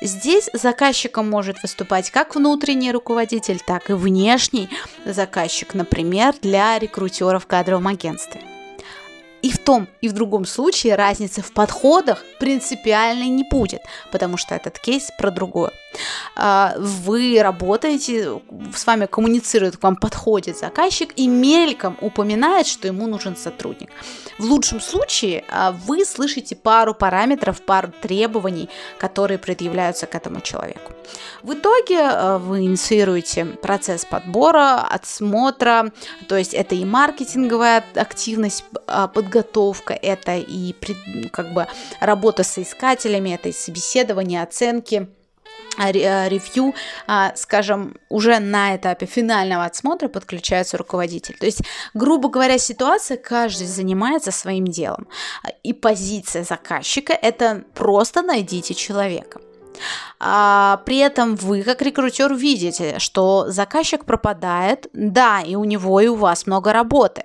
Здесь 0.00 0.50
заказчиком 0.52 1.28
может 1.28 1.62
выступать 1.62 2.10
как 2.10 2.34
внутренний 2.34 2.92
руководитель, 2.92 3.60
так 3.66 3.90
и 3.90 3.94
внешний 3.94 4.68
заказчик, 5.04 5.74
например, 5.74 6.34
для 6.40 6.78
рекрутеров 6.78 7.44
в 7.44 7.46
кадровом 7.46 7.86
агентстве. 7.88 8.40
И 9.42 9.50
том, 9.66 9.88
и 10.00 10.08
в 10.08 10.12
другом 10.12 10.46
случае 10.46 10.94
разницы 10.94 11.42
в 11.42 11.52
подходах 11.52 12.24
принципиальной 12.38 13.26
не 13.26 13.42
будет, 13.42 13.82
потому 14.12 14.36
что 14.36 14.54
этот 14.54 14.78
кейс 14.78 15.10
про 15.18 15.32
другое. 15.32 15.72
А, 16.36 16.74
вы 16.78 17.40
работаете, 17.42 18.40
с 18.74 18.86
вами 18.86 19.06
коммуницирует, 19.06 19.76
к 19.76 19.82
вам 19.82 19.96
подходит 19.96 20.56
заказчик 20.56 21.12
и 21.16 21.26
мельком 21.26 21.96
упоминает, 22.00 22.68
что 22.68 22.86
ему 22.86 23.08
нужен 23.08 23.36
сотрудник. 23.36 23.90
В 24.38 24.44
лучшем 24.44 24.80
случае 24.80 25.44
а, 25.48 25.72
вы 25.72 26.04
слышите 26.04 26.54
пару 26.54 26.94
параметров, 26.94 27.60
пару 27.60 27.90
требований, 28.02 28.68
которые 28.98 29.38
предъявляются 29.38 30.06
к 30.06 30.14
этому 30.14 30.40
человеку. 30.40 30.92
В 31.42 31.54
итоге 31.54 32.00
а, 32.02 32.38
вы 32.38 32.60
инициируете 32.60 33.44
процесс 33.44 34.04
подбора, 34.04 34.82
отсмотра, 34.82 35.90
то 36.28 36.36
есть 36.36 36.54
это 36.54 36.76
и 36.76 36.84
маркетинговая 36.84 37.84
активность, 37.96 38.64
подготовка, 39.14 39.55
это 39.94 40.36
и 40.36 40.74
как 41.32 41.52
бы 41.52 41.66
работа 42.00 42.42
с 42.42 42.58
искателями, 42.58 43.30
это 43.30 43.48
и 43.48 43.52
собеседование, 43.52 44.42
оценки 44.42 45.08
а, 45.78 45.88
а, 45.88 46.28
ревью, 46.28 46.74
а, 47.06 47.32
скажем, 47.36 47.96
уже 48.08 48.38
на 48.38 48.76
этапе 48.76 49.06
финального 49.06 49.64
отсмотра 49.64 50.08
подключается 50.08 50.78
руководитель. 50.78 51.36
То 51.38 51.46
есть, 51.46 51.62
грубо 51.92 52.28
говоря, 52.28 52.58
ситуация, 52.58 53.16
каждый 53.18 53.66
занимается 53.66 54.30
своим 54.30 54.66
делом. 54.66 55.06
И 55.62 55.72
позиция 55.72 56.44
заказчика– 56.44 57.12
это 57.22 57.64
просто 57.74 58.22
найдите 58.22 58.74
человека. 58.74 59.40
А, 60.18 60.80
при 60.86 60.98
этом 60.98 61.36
вы, 61.36 61.62
как 61.62 61.82
рекрутер, 61.82 62.34
видите, 62.34 62.98
что 62.98 63.46
заказчик 63.48 64.04
пропадает, 64.04 64.88
да, 64.94 65.42
и 65.42 65.54
у 65.54 65.64
него, 65.64 66.00
и 66.00 66.08
у 66.08 66.14
вас 66.14 66.46
много 66.46 66.72
работы. 66.72 67.24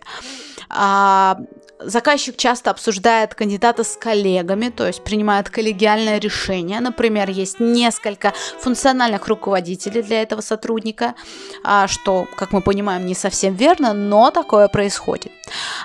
А, 0.70 1.38
Заказчик 1.84 2.38
часто 2.38 2.72
обсуждает 2.72 3.36
кандидата 3.36 3.84
с 3.84 3.98
коллегами, 3.98 4.70
то 4.70 4.88
есть 4.88 5.04
принимает 5.04 5.50
коллегиальное 5.50 6.20
решение. 6.20 6.80
Например, 6.80 7.30
есть 7.30 7.60
несколько 7.60 8.34
функциональных 8.60 9.28
руководителей 9.28 10.02
для 10.02 10.22
этого 10.22 10.42
сотрудника, 10.42 11.16
а, 11.64 11.88
что, 11.88 12.28
как 12.38 12.52
мы 12.52 12.62
понимаем, 12.62 13.06
не 13.06 13.16
совсем 13.16 13.56
верно, 13.56 13.94
но 13.94 14.32
такое 14.32 14.68
происходит. 14.68 15.32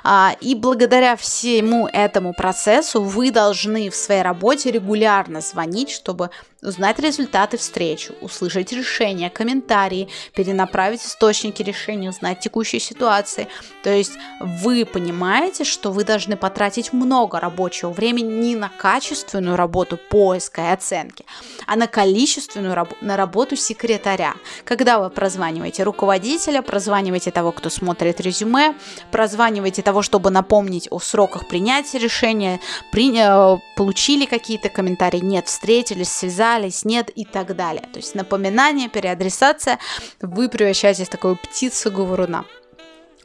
А, 0.04 0.36
и 0.40 0.54
благодаря 0.54 1.16
всему 1.16 1.88
этому 1.92 2.32
процессу 2.32 3.02
вы 3.02 3.30
должны 3.30 3.90
в 3.90 3.96
своей 3.96 4.22
работе 4.22 4.70
регулярно 4.70 5.40
звонить, 5.40 5.90
чтобы 5.90 6.30
узнать 6.62 6.98
результаты 6.98 7.56
встречи, 7.56 8.12
услышать 8.20 8.72
решения, 8.72 9.30
комментарии, 9.30 10.08
перенаправить 10.34 11.02
источники 11.02 11.62
решения, 11.62 12.10
узнать 12.10 12.40
текущие 12.40 12.80
ситуации. 12.80 13.48
То 13.82 13.90
есть 13.90 14.12
вы 14.40 14.84
понимаете, 14.84 15.64
что 15.64 15.92
вы 15.92 16.04
должны 16.04 16.36
потратить 16.36 16.92
много 16.92 17.38
рабочего 17.40 17.90
времени 17.90 18.32
не 18.32 18.56
на 18.56 18.68
качественную 18.68 19.56
работу 19.56 19.96
поиска 19.96 20.62
и 20.62 20.72
оценки, 20.72 21.24
а 21.66 21.76
на 21.76 21.86
количественную 21.86 22.74
работу, 22.74 22.96
на 23.00 23.16
работу 23.16 23.56
секретаря. 23.56 24.34
Когда 24.64 24.98
вы 24.98 25.10
прозваниваете 25.10 25.84
руководителя, 25.84 26.62
прозваниваете 26.62 27.30
того, 27.30 27.52
кто 27.52 27.70
смотрит 27.70 28.20
резюме, 28.20 28.74
прозваниваете 29.10 29.55
того, 29.82 30.02
чтобы 30.02 30.30
напомнить 30.30 30.88
о 30.90 30.98
сроках 30.98 31.46
принятия 31.48 31.98
решения, 31.98 32.60
при, 32.92 33.12
э, 33.16 33.58
получили 33.76 34.26
какие-то 34.26 34.68
комментарии, 34.68 35.20
нет, 35.20 35.46
встретились, 35.46 36.12
связались, 36.12 36.84
нет 36.84 37.10
и 37.14 37.24
так 37.24 37.56
далее. 37.56 37.88
То 37.92 37.98
есть 37.98 38.14
напоминание, 38.14 38.88
переадресация, 38.88 39.78
вы 40.20 40.48
превращаетесь 40.48 41.06
в 41.06 41.10
такую 41.10 41.36
птицу-говоруна. 41.36 42.44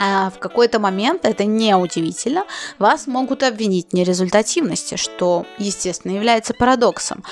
А 0.04 0.32
в 0.32 0.40
какой-то 0.40 0.80
момент, 0.80 1.26
это 1.26 1.46
не 1.46 1.76
удивительно, 1.76 2.46
вас 2.80 3.06
могут 3.06 3.44
обвинить 3.44 3.90
в 3.92 3.94
нерезультативности, 3.94 4.96
что, 4.96 5.46
естественно, 5.60 6.14
является 6.14 6.56
парадоксом, 6.56 7.24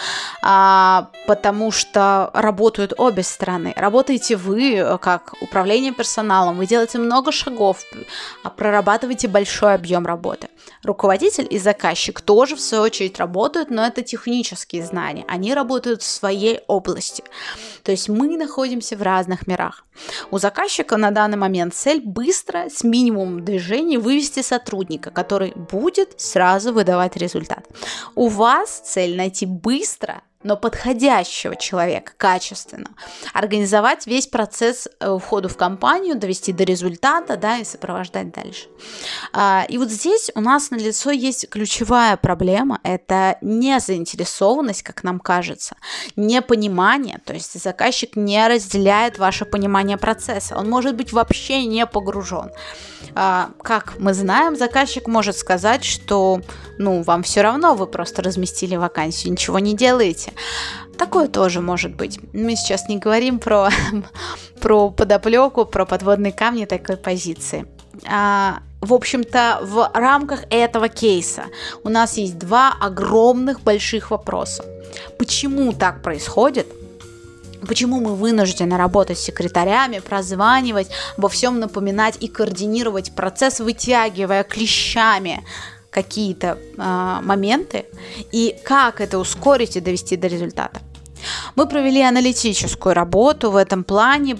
а, 0.43 1.09
потому 1.25 1.71
что 1.71 2.29
работают 2.35 2.93
обе 2.95 3.23
стороны. 3.23 3.73
Работаете 3.75 4.35
вы 4.35 4.99
как 5.01 5.33
управление 5.41 5.93
персоналом, 5.93 6.57
вы 6.57 6.67
делаете 6.67 6.99
много 6.99 7.31
шагов, 7.31 7.83
а 8.43 8.51
прорабатываете 8.51 9.27
большой 9.27 9.73
объем 9.73 10.05
работы. 10.05 10.49
Руководитель 10.83 11.47
и 11.49 11.57
заказчик 11.57 12.21
тоже, 12.21 12.55
в 12.55 12.61
свою 12.61 12.83
очередь, 12.83 13.17
работают, 13.17 13.71
но 13.71 13.83
это 13.83 14.03
технические 14.03 14.85
знания. 14.85 15.25
Они 15.27 15.55
работают 15.55 16.03
в 16.03 16.05
своей 16.05 16.59
области. 16.67 17.23
То 17.83 17.91
есть 17.91 18.09
мы 18.09 18.37
находимся 18.37 18.95
в 18.95 19.01
разных 19.01 19.47
мирах. 19.47 19.83
У 20.31 20.37
заказчика 20.37 20.97
на 20.97 21.11
данный 21.11 21.37
момент 21.37 21.73
цель 21.73 22.01
быстро, 22.01 22.58
с 22.67 22.83
минимумом 22.83 23.45
движений, 23.45 23.97
вывести 23.97 24.41
сотрудника, 24.41 25.11
который 25.11 25.53
будет 25.55 26.19
сразу 26.19 26.73
выдавать 26.73 27.15
результат. 27.15 27.67
У 28.15 28.27
вас 28.27 28.81
цель 28.83 29.15
найти 29.15 29.45
быстро 29.45 30.21
но 30.41 30.55
подходящего 30.55 31.57
человека, 31.57 32.13
качественно. 32.15 32.91
Организовать 33.33 34.07
весь 34.07 34.27
процесс 34.27 34.87
э, 34.99 35.17
входа 35.21 35.49
в 35.49 35.57
компанию, 35.57 36.15
довести 36.15 36.53
до 36.53 36.63
результата, 36.63 37.35
да, 37.35 37.57
и 37.57 37.65
сопровождать 37.65 38.31
дальше. 38.31 38.67
А, 39.33 39.65
и 39.67 39.77
вот 39.77 39.89
здесь 39.89 40.31
у 40.35 40.41
нас 40.41 40.71
на 40.71 40.77
лицо 40.77 41.11
есть 41.11 41.49
ключевая 41.49 42.15
проблема, 42.15 42.79
это 42.83 43.37
не 43.41 43.77
заинтересованность, 43.81 44.81
как 44.83 45.03
нам 45.03 45.19
кажется, 45.19 45.75
непонимание, 46.15 47.19
то 47.25 47.33
есть 47.33 47.61
заказчик 47.61 48.15
не 48.15 48.47
разделяет 48.47 49.19
ваше 49.19 49.43
понимание 49.43 49.97
процесса, 49.97 50.57
он 50.57 50.69
может 50.69 50.95
быть 50.95 51.11
вообще 51.11 51.65
не 51.65 51.85
погружен. 51.85 52.51
А, 53.13 53.49
как 53.61 53.99
мы 53.99 54.13
знаем, 54.13 54.55
заказчик 54.55 55.07
может 55.07 55.37
сказать, 55.37 55.83
что, 55.83 56.41
ну, 56.77 57.01
вам 57.01 57.23
все 57.23 57.41
равно, 57.41 57.75
вы 57.75 57.87
просто 57.87 58.21
разместили 58.21 58.75
вакансию, 58.75 59.33
ничего 59.33 59.59
не 59.59 59.75
делаете. 59.75 60.28
Такое 60.97 61.27
тоже 61.27 61.61
может 61.61 61.95
быть. 61.95 62.19
Мы 62.33 62.55
сейчас 62.55 62.89
не 62.89 62.97
говорим 62.97 63.39
про, 63.39 63.69
про 64.61 64.89
подоплеку, 64.89 65.65
про 65.65 65.85
подводные 65.85 66.33
камни 66.33 66.65
такой 66.65 66.97
позиции. 66.97 67.65
А, 68.07 68.59
в 68.81 68.93
общем-то, 68.93 69.59
в 69.63 69.91
рамках 69.93 70.43
этого 70.49 70.89
кейса 70.89 71.43
у 71.83 71.89
нас 71.89 72.17
есть 72.17 72.37
два 72.37 72.73
огромных 72.79 73.61
больших 73.61 74.11
вопроса. 74.11 74.63
Почему 75.17 75.73
так 75.73 76.01
происходит? 76.01 76.67
Почему 77.67 77.99
мы 77.99 78.15
вынуждены 78.15 78.77
работать 78.77 79.19
с 79.19 79.23
секретарями, 79.23 79.99
прозванивать, 79.99 80.89
во 81.17 81.27
всем 81.27 81.59
напоминать 81.59 82.15
и 82.21 82.27
координировать 82.27 83.13
процесс, 83.15 83.59
вытягивая 83.59 84.43
клещами 84.43 85.43
какие-то 85.91 86.57
э, 86.77 87.19
моменты, 87.23 87.85
и 88.31 88.55
как 88.63 89.01
это 89.01 89.19
ускорить 89.19 89.75
и 89.75 89.81
довести 89.81 90.15
до 90.15 90.27
результата? 90.27 90.79
Мы 91.55 91.67
провели 91.67 92.01
аналитическую 92.01 92.95
работу 92.95 93.51
в 93.51 93.55
этом 93.55 93.83
плане, 93.83 94.35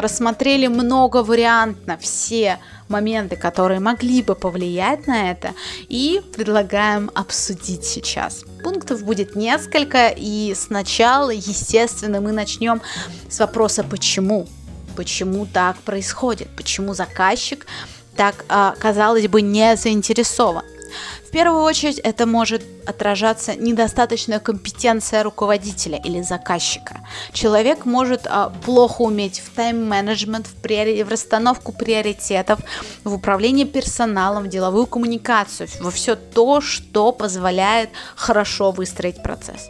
рассмотрели 0.00 0.66
много 0.66 1.22
вариантов, 1.22 2.00
все 2.00 2.58
моменты, 2.88 3.36
которые 3.36 3.80
могли 3.80 4.22
бы 4.22 4.34
повлиять 4.34 5.06
на 5.06 5.30
это, 5.30 5.52
и 5.88 6.22
предлагаем 6.34 7.10
обсудить 7.14 7.84
сейчас. 7.84 8.44
Пунктов 8.62 9.04
будет 9.04 9.36
несколько, 9.36 10.08
и 10.08 10.54
сначала, 10.56 11.30
естественно, 11.30 12.20
мы 12.20 12.32
начнем 12.32 12.80
с 13.28 13.38
вопроса 13.40 13.84
«почему?». 13.84 14.46
Почему 14.96 15.46
так 15.46 15.76
происходит? 15.78 16.48
Почему 16.56 16.92
заказчик 16.92 17.66
так, 18.18 18.44
а, 18.48 18.74
казалось 18.78 19.28
бы, 19.28 19.42
не 19.42 19.76
заинтересован? 19.76 20.64
В 21.24 21.30
первую 21.30 21.62
очередь 21.62 21.98
это 21.98 22.26
может 22.26 22.62
отражаться 22.84 23.54
недостаточная 23.54 24.40
компетенция 24.40 25.22
руководителя 25.22 26.00
или 26.04 26.22
заказчика. 26.22 27.06
Человек 27.32 27.84
может 27.84 28.26
а, 28.26 28.50
плохо 28.64 29.02
уметь 29.02 29.38
в 29.38 29.54
тайм-менеджмент, 29.54 30.48
в, 30.48 30.54
приори... 30.54 31.04
в 31.04 31.08
расстановку 31.10 31.72
приоритетов, 31.72 32.58
в 33.04 33.14
управлении 33.14 33.64
персоналом, 33.64 34.44
в 34.44 34.48
деловую 34.48 34.86
коммуникацию, 34.86 35.68
во 35.80 35.92
все 35.92 36.16
то, 36.16 36.60
что 36.60 37.12
позволяет 37.12 37.90
хорошо 38.16 38.72
выстроить 38.72 39.22
процесс. 39.22 39.68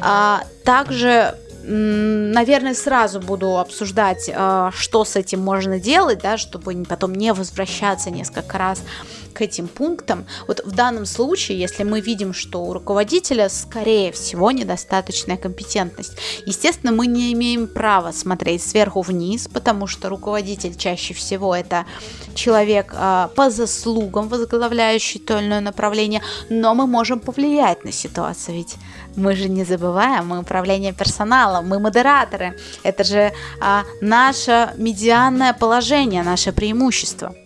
А, 0.00 0.42
также 0.64 1.38
наверное, 1.64 2.74
сразу 2.74 3.20
буду 3.20 3.58
обсуждать, 3.58 4.30
а, 4.34 4.70
что 4.74 5.04
с 5.04 5.16
этим 5.16 5.40
можно 5.40 5.78
делать, 5.78 6.20
да, 6.22 6.36
чтобы 6.38 6.84
потом 6.88 7.14
не 7.14 7.32
возвращаться 7.32 8.10
несколько 8.10 8.58
раз 8.58 8.82
к 9.38 9.40
этим 9.40 9.68
пунктам, 9.68 10.26
вот 10.48 10.60
в 10.64 10.72
данном 10.72 11.06
случае, 11.06 11.60
если 11.60 11.84
мы 11.84 12.00
видим, 12.00 12.34
что 12.34 12.64
у 12.64 12.72
руководителя, 12.72 13.48
скорее 13.48 14.10
всего, 14.10 14.50
недостаточная 14.50 15.36
компетентность, 15.36 16.18
естественно, 16.44 16.90
мы 16.92 17.06
не 17.06 17.32
имеем 17.32 17.68
права 17.68 18.10
смотреть 18.10 18.62
сверху 18.62 19.00
вниз, 19.00 19.46
потому 19.46 19.86
что 19.86 20.08
руководитель 20.08 20.74
чаще 20.74 21.14
всего 21.14 21.54
это 21.54 21.86
человек 22.34 22.92
э, 22.92 23.28
по 23.36 23.50
заслугам, 23.50 24.28
возглавляющий 24.28 25.20
то 25.20 25.38
или 25.38 25.46
иное 25.46 25.60
направление, 25.60 26.20
но 26.50 26.74
мы 26.74 26.88
можем 26.88 27.20
повлиять 27.20 27.84
на 27.84 27.92
ситуацию, 27.92 28.56
ведь 28.56 28.74
мы 29.14 29.36
же 29.36 29.48
не 29.48 29.64
забываем, 29.64 30.26
мы 30.26 30.40
управление 30.40 30.92
персоналом, 30.92 31.68
мы 31.68 31.78
модераторы, 31.78 32.58
это 32.82 33.04
же 33.04 33.32
а, 33.60 33.84
наше 34.00 34.72
медианное 34.76 35.52
положение, 35.52 36.24
наше 36.24 36.52
преимущество. 36.52 37.36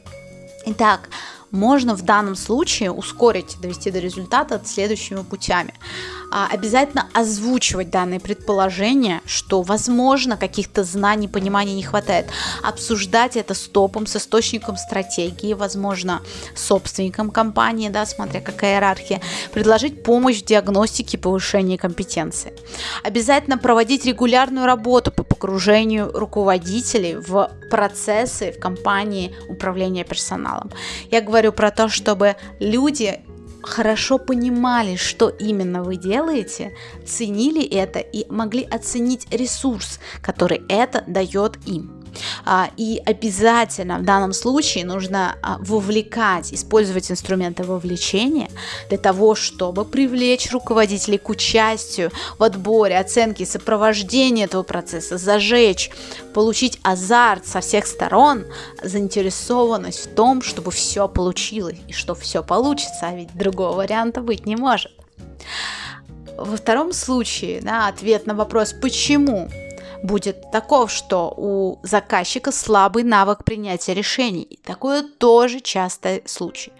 Итак, 0.65 1.11
можно 1.53 1.95
в 1.95 2.03
данном 2.03 2.35
случае 2.35 2.91
ускорить, 2.91 3.59
довести 3.61 3.91
до 3.91 4.01
результата 4.01 4.61
следующими 4.65 5.23
путями. 5.23 5.75
А, 6.33 6.49
обязательно 6.51 7.09
озвучивать 7.13 7.91
данные 7.91 8.19
предположения, 8.19 9.21
что, 9.27 9.61
возможно, 9.61 10.39
каких-то 10.39 10.83
знаний, 10.83 11.29
понимания 11.29 11.75
не 11.75 11.83
хватает. 11.83 12.27
Обсуждать 12.63 13.37
это 13.37 13.53
с 13.53 13.69
топом, 13.69 14.07
с 14.07 14.17
источником 14.17 14.79
стратегии, 14.79 15.53
возможно, 15.53 16.23
собственником 16.57 17.31
компании, 17.31 17.91
да, 17.91 18.07
смотря 18.07 18.41
какая 18.41 18.77
иерархия. 18.77 19.21
Предложить 19.53 20.03
помощь 20.03 20.41
в 20.41 20.47
диагностике 20.47 21.19
и 21.19 21.21
повышении 21.21 21.77
компетенции. 21.77 22.55
Обязательно 23.05 23.59
проводить 23.59 24.07
регулярную 24.07 24.65
работу 24.65 25.13
по 25.13 25.22
погружению 25.43 26.13
руководителей 26.13 27.17
в 27.17 27.51
процессы 27.69 28.53
в 28.53 28.61
компании 28.61 29.35
управления 29.49 30.05
персоналом. 30.05 30.71
Я 31.11 31.21
говорю 31.21 31.53
про 31.53 31.73
то, 31.73 31.89
чтобы 31.89 32.37
люди 32.61 33.21
хорошо 33.63 34.19
понимали, 34.19 34.95
что 34.95 35.29
именно 35.29 35.83
вы 35.83 35.97
делаете, 35.97 36.73
ценили 37.05 37.65
это 37.65 37.99
и 37.99 38.25
могли 38.31 38.63
оценить 38.63 39.27
ресурс, 39.33 39.99
который 40.21 40.63
это 40.69 41.03
дает 41.09 41.57
им. 41.67 42.02
А, 42.45 42.71
и 42.77 43.01
обязательно 43.05 43.99
в 43.99 44.05
данном 44.05 44.33
случае 44.33 44.85
нужно 44.85 45.37
а, 45.43 45.59
вовлекать, 45.61 46.53
использовать 46.53 47.11
инструменты 47.11 47.65
вовлечения 47.65 48.49
для 48.89 48.99
того, 48.99 49.35
чтобы 49.35 49.85
привлечь 49.85 50.51
руководителей 50.53 51.19
к 51.19 51.29
участию 51.29 52.11
в 52.39 52.43
отборе, 52.43 52.99
оценке, 52.99 53.47
сопровождении 53.47 54.45
этого 54.45 54.63
процесса, 54.63 55.19
зажечь, 55.19 55.91
получить 56.35 56.79
азарт 56.83 57.47
со 57.47 57.61
всех 57.61 57.87
сторон, 57.87 58.45
заинтересованность 58.83 60.07
в 60.07 60.15
том, 60.15 60.43
чтобы 60.43 60.71
все 60.71 61.09
получилось 61.09 61.79
и 61.89 61.93
что 61.93 62.15
все 62.15 62.43
получится, 62.43 63.09
а 63.09 63.15
ведь 63.15 63.35
другого 63.35 63.77
варианта 63.77 64.21
быть 64.21 64.47
не 64.47 64.57
может. 64.57 64.93
Во 66.37 66.57
втором 66.57 66.93
случае, 66.93 67.61
да, 67.61 67.89
ответ 67.89 68.27
на 68.27 68.35
вопрос 68.35 68.73
«почему?» 68.73 69.49
Будет 70.03 70.51
таков, 70.51 70.91
что 70.91 71.33
у 71.37 71.79
заказчика 71.83 72.53
слабый 72.53 73.05
навык 73.05 73.45
принятия 73.45 73.95
решений. 73.95 74.59
Такое 74.65 75.03
тоже 75.03 75.61
частый 75.61 76.23
случай. 76.27 76.73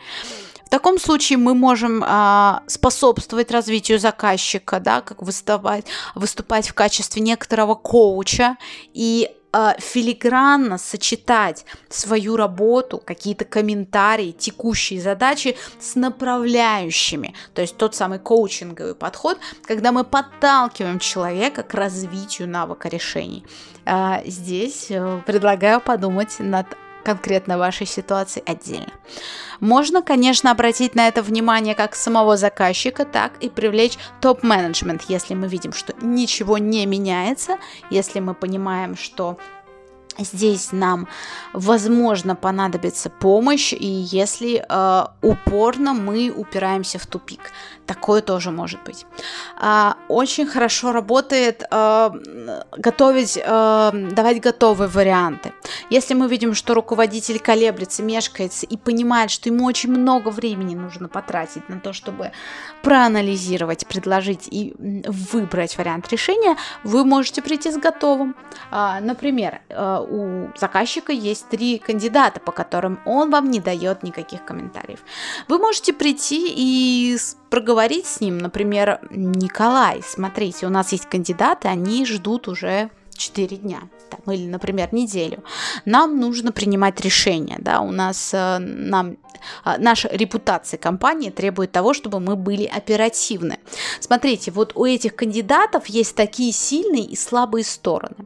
В 0.67 0.71
таком 0.71 0.99
случае 0.99 1.39
мы 1.39 1.55
можем 1.55 2.03
а, 2.07 2.63
способствовать 2.67 3.51
развитию 3.51 3.99
заказчика, 3.99 4.81
да, 4.81 5.03
как 5.03 5.21
выступать, 5.21 5.85
выступать 6.15 6.69
в 6.69 6.75
качестве 6.75 7.21
некоторого 7.21 7.75
коуча 7.75 8.57
и 8.95 9.31
филигранно 9.79 10.79
сочетать 10.79 11.65
свою 11.89 12.37
работу, 12.37 12.99
какие-то 12.99 13.45
комментарии, 13.45 14.33
текущие 14.33 15.01
задачи 15.01 15.57
с 15.79 15.95
направляющими. 15.95 17.35
То 17.55 17.61
есть 17.63 17.77
тот 17.77 17.95
самый 17.95 18.19
коучинговый 18.19 18.95
подход, 18.95 19.39
когда 19.65 19.93
мы 19.93 20.05
подталкиваем 20.05 20.99
человека 20.99 21.63
к 21.63 21.75
развитию 21.75 22.49
навыка 22.49 22.89
решений. 22.89 23.45
Э, 23.85 24.23
здесь 24.25 24.87
э, 24.91 25.21
предлагаю 25.27 25.81
подумать 25.81 26.37
над 26.39 26.67
конкретно 27.03 27.59
вашей 27.59 27.87
ситуации 27.87 28.43
отдельно. 28.47 28.93
Можно, 29.61 30.03
конечно, 30.03 30.51
обратить 30.51 30.95
на 30.95 31.09
это 31.09 31.23
внимание 31.23 31.75
как 31.75 31.95
самого 31.95 32.37
заказчика, 32.37 33.05
так 33.05 33.33
и 33.41 33.49
привлечь 33.49 33.99
топ-менеджмент, 34.21 35.03
если 35.09 35.35
мы 35.35 35.49
видим, 35.49 35.73
что 35.73 35.95
ничего 36.01 36.59
не 36.59 36.87
меняется, 36.87 37.59
если 37.91 38.21
мы 38.21 38.35
понимаем, 38.35 38.97
что 38.97 39.39
Здесь 40.19 40.73
нам, 40.73 41.09
возможно, 41.53 42.37
понадобится 42.37 43.09
помощь, 43.09 43.73
и 43.73 43.87
если 43.87 44.65
э, 44.69 45.07
упорно 45.23 45.95
мы 45.95 46.31
упираемся 46.31 46.99
в 46.99 47.07
тупик. 47.07 47.53
Такое 47.87 48.23
тоже 48.23 48.51
может 48.51 48.83
быть. 48.85 49.07
А, 49.59 49.97
очень 50.09 50.47
хорошо 50.47 50.93
работает 50.93 51.65
а, 51.71 52.15
готовить, 52.77 53.39
а, 53.45 53.91
давать 53.93 54.41
готовые 54.41 54.89
варианты. 54.89 55.53
Если 55.91 56.15
мы 56.15 56.29
видим, 56.29 56.55
что 56.55 56.75
руководитель 56.75 57.41
колеблется, 57.41 58.03
мешкается 58.03 58.67
и 58.67 58.77
понимает, 58.77 59.31
что 59.31 59.49
ему 59.49 59.65
очень 59.65 59.91
много 59.91 60.29
времени 60.29 60.77
нужно 60.77 61.09
потратить 61.09 61.69
на 61.69 61.81
то, 61.81 61.93
чтобы 61.93 62.31
проанализировать, 62.83 63.87
предложить 63.87 64.47
и 64.49 64.75
выбрать 64.79 65.77
вариант 65.77 66.11
решения, 66.13 66.57
вы 66.85 67.05
можете 67.05 67.43
прийти 67.43 67.71
с 67.71 67.77
готовым. 67.77 68.37
Например, 68.71 69.61
у 70.03 70.51
заказчика 70.57 71.13
есть 71.13 71.49
три 71.49 71.79
кандидата, 71.79 72.41
по 72.41 72.53
которым 72.53 73.01
он 73.05 73.31
вам 73.31 73.51
не 73.51 73.61
дает 73.61 74.03
никаких 74.03 74.45
комментариев. 74.45 75.01
Вы 75.49 75.59
можете 75.59 75.93
прийти 75.93 76.53
и 76.55 77.17
проговорить 77.51 78.07
с 78.07 78.21
ним, 78.21 78.39
например, 78.39 79.01
Николай, 79.11 80.03
смотрите, 80.03 80.67
у 80.67 80.71
нас 80.71 80.93
есть 80.93 81.07
кандидаты, 81.07 81.69
они 81.69 82.07
ждут 82.07 82.49
уже 82.49 82.91
4 83.15 83.57
дня 83.59 83.81
там, 84.13 84.35
или, 84.35 84.47
например, 84.47 84.93
неделю, 84.93 85.43
нам 85.85 86.21
нужно 86.21 86.53
принимать 86.53 87.01
решение, 87.01 87.57
да, 87.59 87.81
у 87.81 87.91
нас 87.91 88.33
э, 88.35 88.59
нам 88.59 89.17
э, 89.65 89.75
наша 89.79 90.09
репутация 90.09 90.79
компании 90.79 91.31
требует 91.31 91.73
того, 91.73 91.95
чтобы 91.95 92.21
мы 92.21 92.37
были 92.37 92.65
оперативны. 92.65 93.59
Смотрите, 94.01 94.51
вот 94.51 94.73
у 94.75 94.85
этих 94.85 95.17
кандидатов 95.17 95.87
есть 95.87 96.15
такие 96.15 96.53
сильные 96.53 97.05
и 97.05 97.17
слабые 97.17 97.65
стороны. 97.65 98.17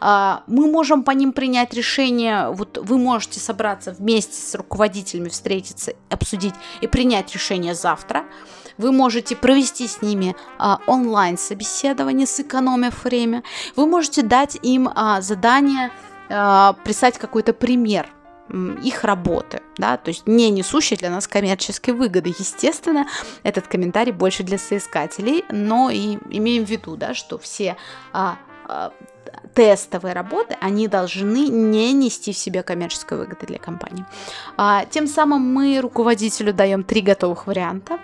А, 0.00 0.42
мы 0.46 0.70
можем 0.70 1.02
по 1.02 1.10
ним 1.10 1.32
принять 1.32 1.74
решение, 1.74 2.50
вот 2.50 2.78
вы 2.78 2.98
можете 2.98 3.40
собраться 3.40 3.92
вместе 3.92 4.40
с 4.40 4.54
руководителями, 4.54 5.28
встретиться, 5.28 5.94
обсудить 6.10 6.54
и 6.80 6.86
принять 6.86 7.32
решение 7.32 7.74
завтра. 7.74 8.24
Вы 8.78 8.92
можете 8.92 9.36
провести 9.36 9.86
с 9.88 10.02
ними 10.02 10.34
а, 10.58 10.80
онлайн-собеседование, 10.86 12.26
сэкономив 12.26 13.04
время. 13.04 13.42
Вы 13.76 13.86
можете 13.86 14.22
дать 14.22 14.58
им 14.62 14.90
а, 14.94 15.20
задание 15.20 15.90
а, 16.28 16.74
прислать 16.84 17.18
какой-то 17.18 17.52
пример 17.52 18.08
их 18.82 19.04
работы, 19.04 19.62
да, 19.78 19.96
то 19.96 20.10
есть 20.10 20.26
не 20.26 20.50
несущие 20.50 20.98
для 20.98 21.08
нас 21.08 21.26
коммерческой 21.26 21.94
выгоды. 21.94 22.34
Естественно, 22.38 23.06
этот 23.42 23.66
комментарий 23.68 24.12
больше 24.12 24.42
для 24.42 24.58
соискателей, 24.58 25.44
но 25.50 25.88
и 25.90 26.18
имеем 26.30 26.66
в 26.66 26.68
виду, 26.68 26.96
да, 26.96 27.14
что 27.14 27.38
все 27.38 27.76
а, 28.12 28.36
а, 28.66 28.92
тестовые 29.54 30.14
работы, 30.14 30.56
они 30.60 30.88
должны 30.88 31.48
не 31.48 31.92
нести 31.92 32.32
в 32.32 32.36
себе 32.36 32.62
коммерческой 32.62 33.18
выгоды 33.18 33.46
для 33.46 33.58
компании. 33.58 34.04
А, 34.56 34.84
тем 34.86 35.06
самым 35.06 35.42
мы 35.42 35.80
руководителю 35.80 36.52
даем 36.52 36.84
три 36.84 37.00
готовых 37.00 37.46
варианта, 37.46 37.98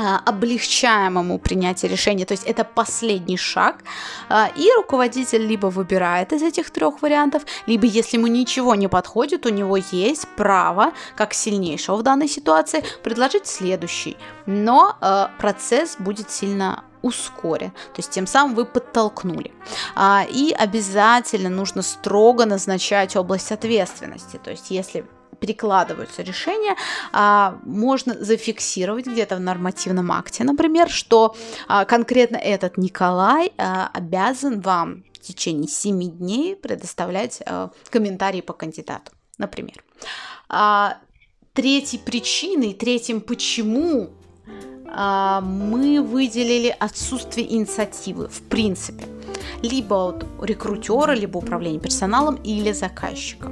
а, 0.00 0.22
облегчаем 0.24 1.18
ему 1.18 1.40
принятие 1.40 1.90
решения, 1.90 2.24
то 2.24 2.32
есть 2.32 2.44
это 2.44 2.62
последний 2.62 3.36
шаг, 3.36 3.82
а, 4.28 4.48
и 4.54 4.70
руководитель 4.76 5.44
либо 5.44 5.66
выбирает 5.66 6.32
из 6.32 6.42
этих 6.42 6.70
трех 6.70 7.02
вариантов, 7.02 7.42
либо 7.66 7.84
если 7.84 8.16
ему 8.16 8.28
ничего 8.28 8.76
не 8.76 8.88
подходит, 8.88 9.44
у 9.44 9.48
него 9.48 9.76
есть 9.76 10.28
право, 10.36 10.92
как 11.16 11.34
сильнейшего 11.34 11.96
в 11.96 12.02
данной 12.04 12.28
ситуации, 12.28 12.84
предложить 13.02 13.48
следующий, 13.48 14.16
но 14.46 14.96
э, 15.00 15.26
процесс 15.40 15.96
будет 15.98 16.30
сильно 16.30 16.84
ускорен, 17.02 17.70
то 17.70 17.98
есть 17.98 18.10
тем 18.10 18.28
самым 18.28 18.54
вы 18.54 18.64
подтолкнули. 18.64 19.52
И 20.28 20.54
обязательно 20.58 21.48
нужно 21.48 21.82
строго 21.82 22.44
назначать 22.44 23.14
область 23.16 23.52
ответственности, 23.52 24.40
то 24.42 24.50
есть 24.50 24.70
если 24.70 25.04
перекладываются 25.40 26.22
решения, 26.22 26.76
а, 27.12 27.58
можно 27.64 28.14
зафиксировать 28.22 29.06
где-то 29.06 29.36
в 29.36 29.40
нормативном 29.40 30.12
акте, 30.12 30.44
например, 30.44 30.88
что 30.88 31.34
а, 31.66 31.84
конкретно 31.84 32.36
этот 32.36 32.76
Николай 32.76 33.52
а, 33.56 33.90
обязан 33.92 34.60
вам 34.60 35.04
в 35.14 35.18
течение 35.20 35.68
7 35.68 36.18
дней 36.18 36.56
предоставлять 36.56 37.42
а, 37.46 37.70
комментарии 37.90 38.40
по 38.40 38.52
кандидату, 38.52 39.12
например. 39.38 39.84
А, 40.48 40.98
третьей 41.52 41.98
причиной, 41.98 42.72
третьим 42.74 43.20
почему 43.20 44.10
мы 44.90 46.02
выделили 46.02 46.74
отсутствие 46.78 47.52
инициативы 47.54 48.28
в 48.28 48.42
принципе 48.42 49.04
либо 49.62 49.94
от 49.94 50.26
рекрутера, 50.42 51.12
либо 51.12 51.38
управления 51.38 51.78
персоналом 51.78 52.36
или 52.36 52.72
заказчика. 52.72 53.50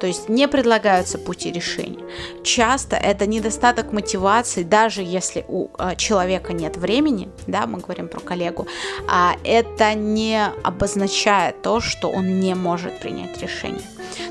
То 0.00 0.06
есть 0.06 0.28
не 0.28 0.48
предлагаются 0.48 1.18
пути 1.18 1.50
решения. 1.50 2.04
Часто 2.42 2.96
это 2.96 3.26
недостаток 3.26 3.92
мотивации, 3.92 4.62
даже 4.62 5.02
если 5.02 5.44
у 5.48 5.68
э, 5.78 5.96
человека 5.96 6.52
нет 6.52 6.76
времени, 6.76 7.28
да, 7.46 7.66
мы 7.66 7.78
говорим 7.78 8.08
про 8.08 8.20
коллегу, 8.20 8.66
а 9.08 9.36
это 9.44 9.94
не 9.94 10.44
обозначает 10.62 11.62
то, 11.62 11.80
что 11.80 12.10
он 12.10 12.40
не 12.40 12.54
может 12.54 13.00
принять 13.00 13.40
решение. 13.40 13.82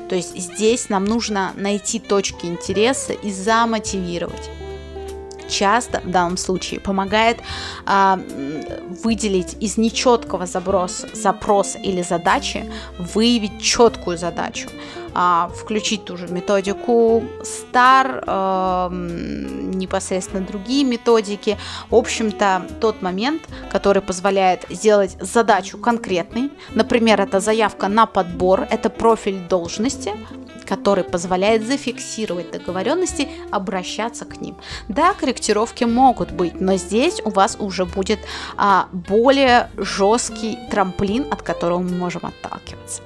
То 0.08 0.14
есть 0.14 0.36
здесь 0.36 0.88
нам 0.88 1.04
нужно 1.04 1.52
найти 1.56 1.98
точки 1.98 2.46
интереса 2.46 3.12
и 3.12 3.30
замотивировать 3.30 4.50
часто 5.48 6.00
в 6.00 6.10
данном 6.10 6.36
случае 6.36 6.80
помогает 6.80 7.38
а, 7.84 8.18
выделить 9.02 9.56
из 9.60 9.76
нечеткого 9.78 10.46
заброса, 10.46 11.08
запроса 11.14 11.78
или 11.78 12.02
задачи, 12.02 12.70
выявить 12.98 13.60
четкую 13.60 14.18
задачу, 14.18 14.68
а, 15.18 15.48
включить 15.48 16.04
ту 16.04 16.18
же 16.18 16.28
методику 16.28 17.24
STAR, 17.40 18.22
а, 18.26 18.90
непосредственно 18.92 20.44
другие 20.44 20.84
методики. 20.84 21.56
В 21.88 21.94
общем-то, 21.94 22.66
тот 22.82 23.00
момент, 23.00 23.42
который 23.70 24.02
позволяет 24.02 24.66
сделать 24.68 25.16
задачу 25.18 25.78
конкретной, 25.78 26.50
например, 26.74 27.22
это 27.22 27.40
заявка 27.40 27.88
на 27.88 28.04
подбор, 28.04 28.66
это 28.70 28.90
профиль 28.90 29.38
должности, 29.48 30.12
который 30.66 31.04
позволяет 31.04 31.66
зафиксировать 31.66 32.50
договоренности, 32.50 33.28
обращаться 33.50 34.26
к 34.26 34.40
ним. 34.42 34.56
Да, 34.88 35.14
корректировки 35.14 35.84
могут 35.84 36.30
быть, 36.30 36.60
но 36.60 36.76
здесь 36.76 37.22
у 37.24 37.30
вас 37.30 37.56
уже 37.58 37.86
будет 37.86 38.18
а, 38.56 38.88
более 38.92 39.70
жесткий 39.78 40.58
трамплин, 40.70 41.26
от 41.30 41.42
которого 41.42 41.78
мы 41.78 41.96
можем 41.96 42.26
отталкиваться. 42.26 43.02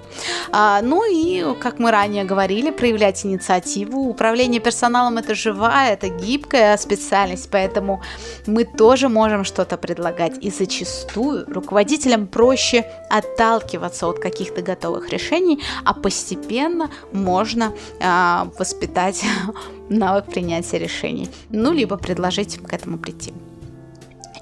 А, 0.51 0.81
ну 0.83 1.05
и, 1.09 1.55
как 1.61 1.79
мы 1.79 1.91
ранее 1.91 2.00
говорили, 2.25 2.71
проявлять 2.71 3.25
инициативу. 3.25 4.09
Управление 4.09 4.61
персоналом 4.61 5.19
это 5.19 5.35
живая, 5.35 5.93
это 5.93 6.09
гибкая 6.09 6.77
специальность, 6.77 7.49
поэтому 7.51 8.03
мы 8.47 8.65
тоже 8.65 9.09
можем 9.09 9.45
что-то 9.45 9.77
предлагать. 9.77 10.39
И 10.45 10.51
зачастую 10.51 11.45
руководителям 11.47 12.27
проще 12.27 12.85
отталкиваться 13.11 14.07
от 14.07 14.19
каких-то 14.19 14.63
готовых 14.63 15.11
решений, 15.11 15.61
а 15.85 15.95
постепенно 15.95 16.91
можно 17.13 17.73
а, 18.01 18.49
воспитать 18.59 19.25
навык 19.89 20.27
принятия 20.27 20.79
решений. 20.79 21.29
Ну, 21.51 21.73
либо 21.73 21.97
предложить 21.97 22.59
к 22.59 22.73
этому 22.73 22.99
прийти. 22.99 23.33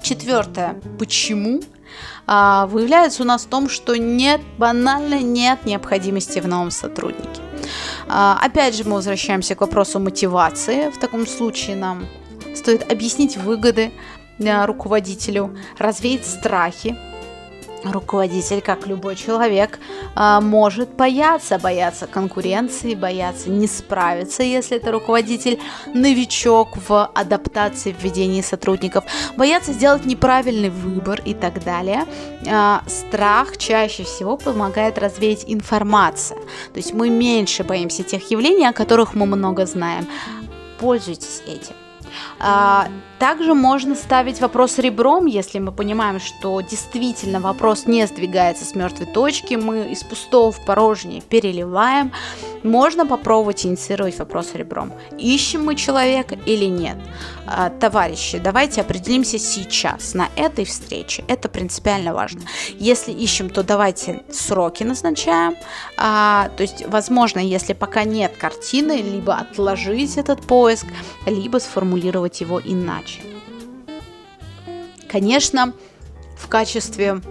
Четвертое. 0.01 0.75
Почему 0.97 1.61
а, 2.25 2.67
выявляется 2.67 3.23
у 3.23 3.25
нас 3.25 3.45
в 3.45 3.49
том, 3.49 3.69
что 3.69 3.95
нет, 3.95 4.41
банально 4.57 5.19
нет 5.21 5.65
необходимости 5.65 6.39
в 6.39 6.47
новом 6.47 6.71
сотруднике. 6.71 7.41
А, 8.07 8.39
опять 8.41 8.75
же, 8.75 8.83
мы 8.83 8.95
возвращаемся 8.95 9.55
к 9.55 9.61
вопросу 9.61 9.99
мотивации. 9.99 10.89
В 10.89 10.99
таком 10.99 11.27
случае 11.27 11.75
нам 11.75 12.07
стоит 12.55 12.91
объяснить 12.91 13.37
выгоды 13.37 13.91
а, 14.45 14.65
руководителю, 14.65 15.55
развеять 15.77 16.25
страхи, 16.25 16.97
руководитель, 17.83 18.61
как 18.61 18.87
любой 18.87 19.15
человек, 19.15 19.79
а, 20.15 20.41
может 20.41 20.89
бояться, 20.89 21.59
бояться 21.59 22.07
конкуренции, 22.07 22.95
бояться 22.95 23.49
не 23.49 23.67
справиться, 23.67 24.43
если 24.43 24.77
это 24.77 24.91
руководитель 24.91 25.59
новичок 25.93 26.77
в 26.87 27.09
адаптации, 27.13 27.93
в 27.93 28.03
ведении 28.03 28.41
сотрудников, 28.41 29.05
бояться 29.37 29.73
сделать 29.73 30.05
неправильный 30.05 30.69
выбор 30.69 31.21
и 31.25 31.33
так 31.33 31.63
далее. 31.63 32.05
А, 32.47 32.83
страх 32.87 33.57
чаще 33.57 34.03
всего 34.03 34.37
помогает 34.37 34.97
развеять 34.97 35.45
информация. 35.47 36.37
То 36.73 36.77
есть 36.77 36.93
мы 36.93 37.09
меньше 37.09 37.63
боимся 37.63 38.03
тех 38.03 38.29
явлений, 38.31 38.67
о 38.67 38.73
которых 38.73 39.13
мы 39.13 39.25
много 39.25 39.65
знаем. 39.65 40.07
Пользуйтесь 40.79 41.41
этим. 41.45 41.75
А, 42.39 42.87
также 43.19 43.53
можно 43.53 43.95
ставить 43.95 44.39
вопрос 44.39 44.77
ребром, 44.79 45.25
если 45.25 45.59
мы 45.59 45.71
понимаем, 45.71 46.19
что 46.19 46.61
действительно 46.61 47.39
вопрос 47.39 47.85
не 47.85 48.05
сдвигается 48.07 48.65
с 48.65 48.75
мертвой 48.75 49.07
точки, 49.07 49.55
мы 49.55 49.91
из 49.91 50.03
пустого 50.03 50.51
в 50.51 50.65
порожнее 50.65 51.21
переливаем. 51.21 52.11
Можно 52.63 53.05
попробовать 53.05 53.65
инициировать 53.65 54.17
вопрос 54.19 54.53
ребром. 54.53 54.93
Ищем 55.17 55.65
мы 55.65 55.75
человека 55.75 56.35
или 56.45 56.65
нет? 56.65 56.97
А, 57.51 57.71
товарищи, 57.71 58.37
давайте 58.37 58.81
определимся 58.81 59.39
сейчас 59.39 60.13
на 60.13 60.29
этой 60.35 60.65
встрече. 60.65 61.23
Это 61.27 61.49
принципиально 61.49 62.13
важно. 62.13 62.41
Если 62.75 63.11
ищем, 63.11 63.49
то 63.49 63.63
давайте 63.63 64.21
сроки 64.31 64.83
назначаем. 64.83 65.55
А, 65.97 66.49
то 66.55 66.61
есть, 66.61 66.85
возможно, 66.85 67.39
если 67.39 67.73
пока 67.73 68.03
нет 68.03 68.37
картины, 68.37 69.01
либо 69.01 69.33
отложить 69.33 70.17
этот 70.17 70.41
поиск, 70.45 70.85
либо 71.25 71.57
сформулировать 71.57 72.39
его 72.39 72.61
иначе. 72.63 73.21
Конечно, 75.07 75.73
в 76.39 76.47
качестве 76.47 77.21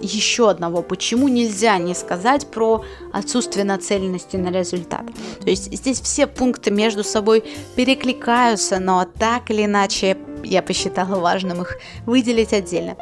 еще 0.00 0.48
одного, 0.48 0.82
почему 0.82 1.28
нельзя 1.28 1.76
не 1.78 1.94
сказать 1.94 2.46
про 2.46 2.82
отсутствие 3.12 3.64
нацеленности 3.64 4.36
на 4.36 4.50
результат. 4.50 5.02
То 5.42 5.50
есть 5.50 5.72
здесь 5.72 6.00
все 6.00 6.26
пункты 6.26 6.70
между 6.70 7.04
собой 7.04 7.44
перекликаются, 7.76 8.78
но 8.78 9.04
так 9.04 9.50
или 9.50 9.66
иначе 9.66 10.16
я 10.42 10.62
посчитала 10.62 11.20
важным 11.20 11.60
их 11.60 11.76
выделить 12.06 12.54
отдельно. 12.54 12.96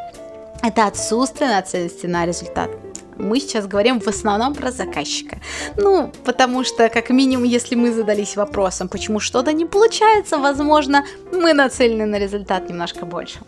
Это 0.63 0.87
отсутствие 0.87 1.51
нацеленности 1.51 2.07
на 2.07 2.27
результат 2.27 2.71
мы 3.19 3.41
сейчас 3.41 3.67
говорим 3.67 4.01
в 4.01 4.09
основном 4.09 4.55
про 4.55 4.71
заказчика. 4.71 5.39
Ну, 5.77 6.13
потому 6.25 6.65
что, 6.65 6.89
как 6.89 7.11
минимум, 7.11 7.45
если 7.45 7.75
мы 7.75 7.93
задались 7.93 8.37
вопросом, 8.37 8.89
почему 8.89 9.21
что-то 9.21 9.53
не 9.53 9.65
получается, 9.65 10.39
возможно, 10.39 11.05
мы 11.33 11.53
нацелены 11.53 12.07
на 12.07 12.19
результат 12.19 12.69
немножко 12.69 13.07
больше. 13.07 13.39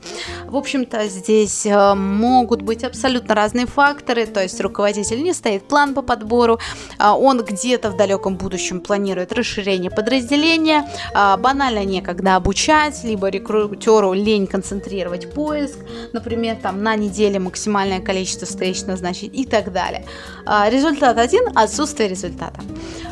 В 0.46 0.56
общем-то, 0.56 1.08
здесь 1.08 1.66
э, 1.66 1.94
могут 1.94 2.62
быть 2.62 2.84
абсолютно 2.84 3.34
разные 3.34 3.66
факторы, 3.66 4.26
то 4.26 4.42
есть 4.42 4.60
руководитель 4.60 5.22
не 5.22 5.32
стоит 5.32 5.68
план 5.68 5.94
по 5.94 6.02
подбору, 6.02 6.58
э, 6.98 7.08
он 7.08 7.42
где-то 7.42 7.90
в 7.90 7.96
далеком 7.96 8.36
будущем 8.36 8.80
планирует 8.80 9.32
расширение 9.32 9.90
подразделения, 9.90 10.88
э, 11.14 11.36
банально 11.36 11.84
некогда 11.84 12.36
обучать, 12.36 13.04
либо 13.04 13.28
рекрутеру 13.28 14.12
лень 14.12 14.46
концентрировать 14.46 15.32
поиск, 15.32 15.78
например, 16.12 16.56
там 16.56 16.82
на 16.82 16.96
неделе 16.96 17.38
максимальное 17.38 18.00
количество 18.00 18.46
встреч 18.46 18.82
назначить 18.82 19.34
и 19.34 19.44
так 19.54 19.72
далее. 19.72 20.04
А, 20.46 20.68
результат 20.68 21.16
один– 21.18 21.44
отсутствие 21.54 22.08
результата. 22.08 22.60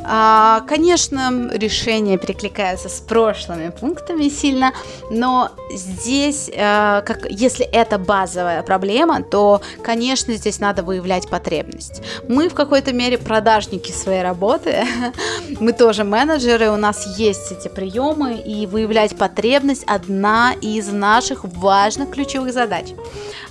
А, 0.04 0.64
конечно, 0.66 1.50
решения 1.52 2.18
перекликаются 2.18 2.88
с 2.88 3.00
прошлыми 3.00 3.70
пунктами 3.70 4.28
сильно, 4.28 4.72
но 5.10 5.50
здесь, 5.72 6.50
э, 6.52 7.02
как, 7.06 7.30
если 7.30 7.64
это 7.64 7.98
базовая 7.98 8.62
проблема, 8.62 9.22
то, 9.22 9.60
конечно, 9.84 10.34
здесь 10.34 10.58
надо 10.58 10.82
выявлять 10.82 11.28
потребность. 11.28 12.02
Мы 12.28 12.48
в 12.48 12.54
какой-то 12.54 12.92
мере 12.92 13.18
продажники 13.18 13.92
своей 13.92 14.22
работы, 14.22 14.84
мы 15.60 15.72
тоже 15.72 16.02
менеджеры, 16.02 16.70
у 16.70 16.76
нас 16.76 17.18
есть 17.18 17.52
эти 17.52 17.68
приемы, 17.68 18.34
и 18.34 18.66
выявлять 18.66 19.16
потребность– 19.16 19.84
одна 19.86 20.54
из 20.60 20.90
наших 20.92 21.44
важных 21.44 22.10
ключевых 22.10 22.52
задач. 22.52 22.86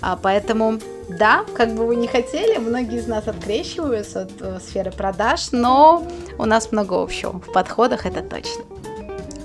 А, 0.02 0.20
поэтому 0.22 0.80
да, 1.18 1.46
как 1.56 1.76
бы 1.76 1.86
вы 1.86 1.96
не 1.96 2.08
хотели, 2.08 2.58
многие 2.58 3.00
из 3.00 3.08
нас 3.08 3.28
открещиваются 3.28 4.22
от 4.22 4.32
э, 4.42 4.60
сферы 4.60 4.92
продаж, 4.92 5.52
но 5.52 6.08
у 6.38 6.46
нас 6.46 6.72
много 6.72 7.02
общего 7.02 7.32
в 7.32 7.52
подходах, 7.52 8.06
это 8.06 8.22
точно. 8.22 8.64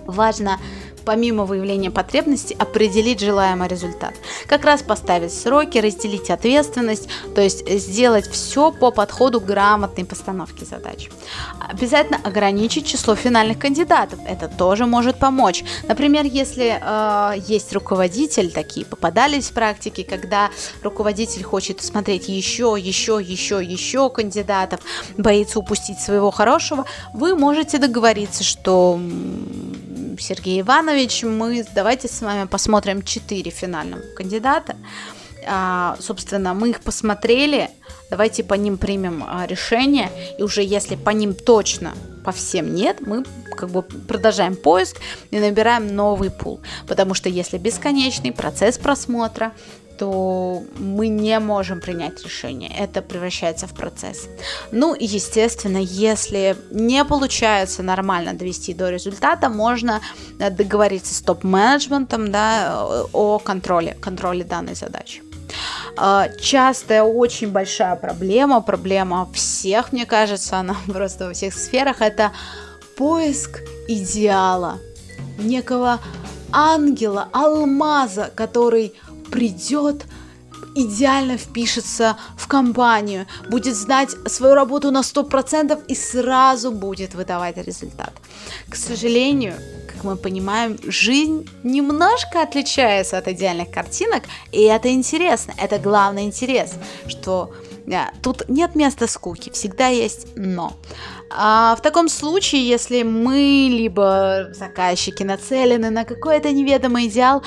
Важно 0.07 0.59
помимо 1.07 1.45
выявления 1.45 1.91
потребностей, 1.91 2.57
определить 2.59 3.21
желаемый 3.21 3.69
результат. 3.69 4.15
Как 4.47 4.65
раз 4.65 4.83
поставить 4.83 5.33
сроки, 5.33 5.79
разделить 5.79 6.31
ответственность, 6.31 7.09
то 7.35 7.41
есть 7.41 7.67
сделать 7.79 8.27
все 8.27 8.73
по 8.73 8.91
подходу 8.91 9.41
грамотной 9.41 10.05
постановки 10.05 10.65
задач. 10.65 11.09
Обязательно 11.71 12.19
ограничить 12.23 12.87
число 12.87 13.15
финальных 13.15 13.59
кандидатов, 13.59 14.19
это 14.27 14.49
тоже 14.49 14.85
может 14.85 15.19
помочь. 15.19 15.65
Например, 15.89 16.25
если 16.25 16.79
э, 16.81 17.39
есть 17.47 17.73
руководитель, 17.73 18.51
такие 18.51 18.85
попадались 18.85 19.51
в 19.51 19.53
практике, 19.53 20.03
когда 20.03 20.51
руководитель 20.83 21.45
хочет 21.45 21.81
смотреть 21.83 22.29
еще, 22.29 22.75
еще, 22.77 23.21
еще, 23.23 23.63
еще 23.63 24.11
кандидатов, 24.11 24.81
боится 25.17 25.61
упустить 25.61 26.01
своего 26.01 26.33
хорошего, 26.33 26.85
вы 27.15 27.37
можете 27.37 27.79
договориться, 27.79 28.43
что 28.43 28.99
Сергей 30.19 30.61
Иванович, 30.61 31.25
мы 31.25 31.65
давайте 31.75 32.09
с 32.09 32.21
вами 32.21 32.47
посмотрим 32.47 33.03
четыре 33.03 33.51
финальных 33.51 34.15
кандидата. 34.15 34.77
А, 35.49 35.97
собственно, 36.01 36.55
мы 36.55 36.71
их 36.71 36.81
посмотрели, 36.81 37.71
давайте 38.11 38.43
по 38.43 38.55
ним 38.55 38.79
примем 38.79 39.25
а, 39.27 39.47
решение, 39.47 40.11
и 40.39 40.43
уже 40.43 40.63
если 40.63 40.97
по 40.97 41.11
ним 41.11 41.35
точно 41.35 41.95
по 42.25 42.33
всем 42.33 42.75
нет, 42.75 43.01
мы 43.01 43.25
как 43.57 43.71
бы 43.71 43.83
продолжаем 43.83 44.57
поиск 44.57 44.97
и 45.31 45.39
набираем 45.39 45.95
новый 45.95 46.31
пул. 46.31 46.61
Потому 46.87 47.15
что 47.15 47.29
если 47.29 47.59
бесконечный 47.59 48.33
процесс 48.33 48.77
просмотра, 48.79 49.53
то 49.99 50.63
мы 50.79 51.09
не 51.09 51.39
можем 51.41 51.81
принять 51.81 52.25
решение. 52.25 52.71
Это 52.71 53.03
превращается 53.03 53.67
в 53.67 53.75
процесс. 53.75 54.29
Ну 54.73 54.95
и, 54.95 55.05
естественно, 55.05 55.79
если 55.79 56.57
не 56.71 57.05
получается 57.05 57.83
нормально 57.83 58.35
довести 58.35 58.75
до 58.75 58.91
результата, 58.91 59.49
можно 59.49 60.01
э, 60.39 60.51
договориться 60.51 61.15
с 61.15 61.21
топ-менеджментом 61.21 62.31
да, 62.31 62.87
о 63.13 63.39
контроле, 63.39 63.97
контроле 64.01 64.45
данной 64.45 64.75
задачи. 64.75 65.23
Э, 65.99 66.27
частая, 66.41 67.03
очень 67.03 67.51
большая 67.51 67.97
проблема, 67.97 68.61
проблема 68.61 69.29
всех, 69.33 69.93
мне 69.93 70.07
кажется, 70.07 70.59
она 70.59 70.77
просто 70.87 71.27
во 71.27 71.33
всех 71.33 71.55
сферах, 71.55 72.01
это 72.01 72.33
поиск 72.97 73.61
идеала, 73.89 74.79
некого 75.39 76.01
ангела, 76.53 77.29
алмаза, 77.33 78.31
который 78.35 78.95
придет, 79.31 80.07
идеально 80.75 81.37
впишется 81.37 82.17
в 82.37 82.47
компанию, 82.47 83.27
будет 83.51 83.75
знать 83.75 84.11
свою 84.27 84.55
работу 84.55 84.91
на 84.91 85.01
100% 85.01 85.87
и 85.89 85.95
сразу 85.95 86.71
будет 86.71 87.15
выдавать 87.15 87.57
результат. 87.57 88.13
К 88.69 88.77
сожалению, 88.77 89.55
как 89.87 90.05
мы 90.05 90.17
понимаем, 90.17 90.79
жизнь 90.87 91.49
немножко 91.63 92.43
отличается 92.43 93.19
от 93.19 93.29
идеальных 93.29 93.71
картинок, 93.71 94.25
и 94.53 94.63
это 94.63 94.93
интересно, 94.93 95.55
это 95.57 95.79
главный 95.79 96.25
интерес, 96.25 96.75
что 97.09 97.53
да, 97.87 98.11
тут 98.23 98.49
нет 98.49 98.75
места 98.75 99.07
скуки, 99.07 99.51
всегда 99.51 99.87
есть 99.87 100.27
но. 100.37 100.73
А 101.31 101.75
в 101.77 101.83
таком 101.83 102.09
случае, 102.09 102.69
если 102.69 103.03
мы 103.03 103.69
либо 103.71 104.49
заказчики 104.53 105.23
нацелены 105.23 105.91
на 105.91 106.05
какой-то 106.05 106.51
неведомый 106.51 107.07
идеал, 107.07 107.43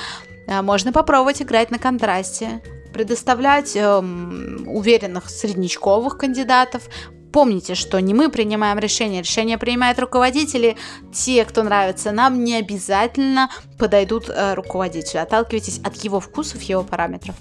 можно 0.61 0.91
попробовать 0.91 1.41
играть 1.41 1.71
на 1.71 1.79
контрасте, 1.79 2.61
предоставлять 2.93 3.75
э, 3.75 3.97
уверенных 3.99 5.29
среднячковых 5.29 6.17
кандидатов. 6.17 6.83
Помните, 7.31 7.75
что 7.75 7.99
не 7.99 8.13
мы 8.15 8.29
принимаем 8.29 8.79
решение, 8.79 9.21
решение 9.21 9.59
принимают 9.59 9.99
руководители. 9.99 10.75
Те, 11.13 11.45
кто 11.45 11.61
нравится 11.61 12.11
нам, 12.11 12.43
не 12.43 12.55
обязательно 12.55 13.49
подойдут 13.77 14.29
э, 14.29 14.55
руководителю. 14.55 15.21
Отталкивайтесь 15.21 15.79
от 15.83 15.95
его 15.97 16.19
вкусов, 16.19 16.61
его 16.63 16.83
параметров. 16.83 17.35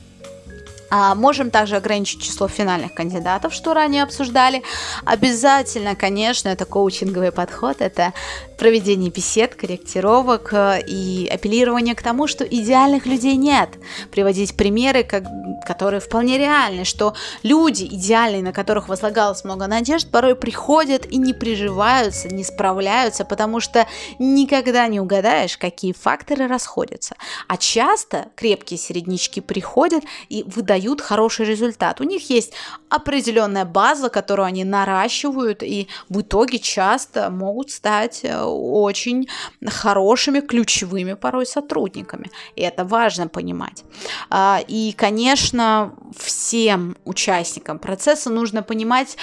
А 0.90 1.14
можем 1.14 1.50
также 1.50 1.76
ограничить 1.76 2.22
число 2.22 2.48
финальных 2.48 2.94
кандидатов, 2.94 3.52
что 3.52 3.74
ранее 3.74 4.02
обсуждали. 4.02 4.62
Обязательно, 5.04 5.94
конечно, 5.94 6.48
это 6.48 6.64
коучинговый 6.64 7.30
подход, 7.30 7.76
это 7.80 8.14
проведение 8.56 9.10
бесед, 9.10 9.54
корректировок 9.54 10.52
э, 10.52 10.80
и 10.86 11.28
апеллирование 11.32 11.94
к 11.94 12.02
тому, 12.02 12.26
что 12.26 12.44
идеальных 12.44 13.06
людей 13.06 13.36
нет. 13.36 13.68
Приводить 14.10 14.56
примеры, 14.56 15.04
как, 15.04 15.24
которые 15.66 16.00
вполне 16.00 16.38
реальны, 16.38 16.84
что 16.84 17.14
люди 17.42 17.84
идеальные, 17.84 18.42
на 18.42 18.52
которых 18.52 18.88
возлагалось 18.88 19.44
много 19.44 19.66
надежд, 19.66 20.10
порой 20.10 20.34
приходят 20.34 21.06
и 21.06 21.18
не 21.18 21.34
приживаются, 21.34 22.28
не 22.28 22.42
справляются, 22.42 23.24
потому 23.24 23.60
что 23.60 23.86
никогда 24.18 24.88
не 24.88 25.00
угадаешь, 25.00 25.56
какие 25.58 25.92
факторы 25.92 26.48
расходятся. 26.48 27.14
А 27.46 27.58
часто 27.58 28.28
крепкие 28.34 28.78
середнячки 28.78 29.40
приходят 29.40 30.02
и 30.28 30.42
выдают 30.44 30.77
хороший 31.00 31.46
результат. 31.46 32.00
У 32.00 32.04
них 32.04 32.30
есть 32.30 32.52
определенная 32.88 33.64
база, 33.64 34.08
которую 34.08 34.46
они 34.46 34.64
наращивают, 34.64 35.62
и 35.62 35.88
в 36.08 36.20
итоге 36.20 36.58
часто 36.58 37.30
могут 37.30 37.70
стать 37.70 38.20
э, 38.22 38.42
очень 38.42 39.28
хорошими, 39.66 40.40
ключевыми 40.40 41.14
порой 41.14 41.46
сотрудниками. 41.46 42.30
И 42.56 42.62
это 42.62 42.84
важно 42.84 43.28
понимать. 43.28 43.84
А, 44.30 44.60
и, 44.66 44.92
конечно, 44.92 45.94
всем 46.16 46.96
участникам 47.04 47.78
процесса 47.78 48.30
нужно 48.30 48.62
понимать 48.62 49.16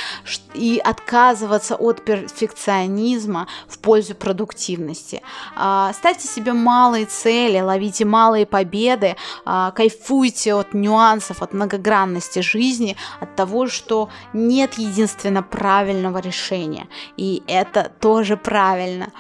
и 0.54 0.82
отказываться 0.84 1.76
от 1.76 2.04
перфекционизма 2.06 3.48
в 3.68 3.80
пользу 3.80 4.16
продуктивности. 4.16 5.22
А, 5.56 5.94
ставьте 5.94 6.28
себе 6.28 6.54
малые 6.54 7.06
цели, 7.06 7.60
ловите 7.60 8.06
малые 8.06 8.46
победы, 8.46 9.16
а, 9.46 9.72
кайфуйте 9.72 10.54
от 10.54 10.74
нюансов, 10.74 11.42
от 11.46 11.54
многогранности 11.54 12.40
жизни, 12.40 12.98
от 13.22 13.36
того, 13.36 13.68
что 13.68 14.10
нет 14.34 14.74
единственно 14.74 15.44
правильного 15.44 16.18
решения. 16.18 16.88
И 17.18 17.44
это 17.48 17.92
тоже 18.00 18.36
правильно. 18.38 19.12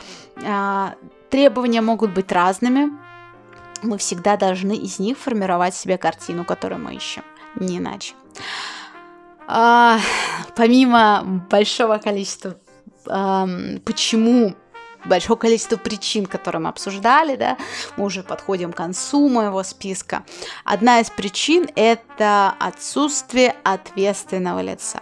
А, 0.45 0.95
требования 1.29 1.81
могут 1.81 2.13
быть 2.13 2.31
разными. 2.31 2.91
Мы 3.83 3.97
всегда 3.97 4.38
должны 4.38 4.75
из 4.75 4.99
них 4.99 5.17
формировать 5.17 5.75
себе 5.75 5.97
картину, 5.97 6.43
которую 6.43 6.81
мы 6.81 6.95
ищем. 6.95 7.23
Не 7.55 7.77
иначе. 7.77 8.13
А, 9.47 9.99
помимо 10.55 11.43
большого 11.49 11.97
количества 11.97 12.55
почему 13.05 14.55
большое 15.05 15.37
количество 15.37 15.77
причин, 15.77 16.25
которые 16.25 16.61
мы 16.61 16.69
обсуждали, 16.69 17.35
да, 17.35 17.57
мы 17.97 18.05
уже 18.05 18.23
подходим 18.23 18.73
к 18.73 18.77
концу 18.77 19.29
моего 19.29 19.63
списка. 19.63 20.23
Одна 20.63 20.99
из 20.99 21.09
причин– 21.09 21.69
это 21.75 22.55
отсутствие 22.59 23.55
ответственного 23.63 24.61
лица. 24.61 25.01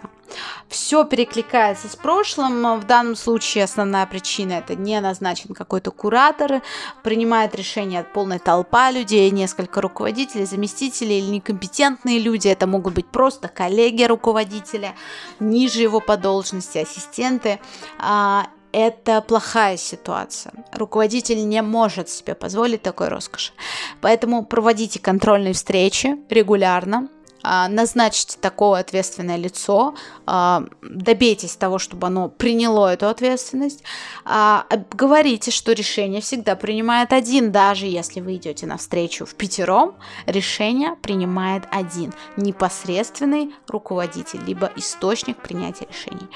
Все 0.68 1.04
перекликается 1.04 1.88
с 1.88 1.96
прошлым. 1.96 2.80
В 2.80 2.84
данном 2.84 3.16
случае 3.16 3.64
основная 3.64 4.06
причина 4.06 4.54
это 4.54 4.74
не 4.74 5.00
назначен 5.00 5.54
какой-то 5.54 5.90
куратор, 5.90 6.62
принимает 7.02 7.54
решение 7.54 8.02
полная 8.02 8.38
толпа 8.38 8.90
людей, 8.90 9.30
несколько 9.30 9.80
руководителей, 9.80 10.46
заместителей 10.46 11.18
или 11.18 11.26
некомпетентные 11.26 12.18
люди. 12.18 12.48
Это 12.48 12.66
могут 12.66 12.94
быть 12.94 13.06
просто 13.06 13.48
коллеги 13.48 14.04
руководителя, 14.04 14.94
ниже 15.38 15.82
его 15.82 16.00
по 16.00 16.16
должности, 16.16 16.78
ассистенты 16.78 17.60
а, 17.98 18.48
это 18.74 19.20
плохая 19.20 19.76
ситуация. 19.76 20.52
Руководитель 20.72 21.48
не 21.48 21.62
может 21.62 22.08
себе 22.08 22.34
позволить 22.34 22.82
такой 22.82 23.06
роскоши. 23.06 23.52
Поэтому 24.00 24.44
проводите 24.44 24.98
контрольные 24.98 25.52
встречи 25.52 26.16
регулярно, 26.28 27.08
назначьте 27.44 28.38
такое 28.40 28.80
ответственное 28.80 29.36
лицо, 29.36 29.94
а, 30.26 30.64
добейтесь 30.82 31.56
того, 31.56 31.78
чтобы 31.78 32.06
оно 32.06 32.28
приняло 32.28 32.92
эту 32.92 33.08
ответственность, 33.08 33.82
а, 34.24 34.66
говорите, 34.92 35.50
что 35.50 35.72
решение 35.72 36.20
всегда 36.20 36.56
принимает 36.56 37.12
один, 37.12 37.52
даже 37.52 37.86
если 37.86 38.20
вы 38.20 38.36
идете 38.36 38.66
на 38.66 38.78
встречу 38.78 39.26
в 39.26 39.34
пятером, 39.34 39.94
решение 40.26 40.96
принимает 41.02 41.64
один, 41.70 42.14
непосредственный 42.36 43.54
руководитель, 43.68 44.40
либо 44.46 44.70
источник 44.76 45.36
принятия 45.36 45.86
решений. 45.90 46.28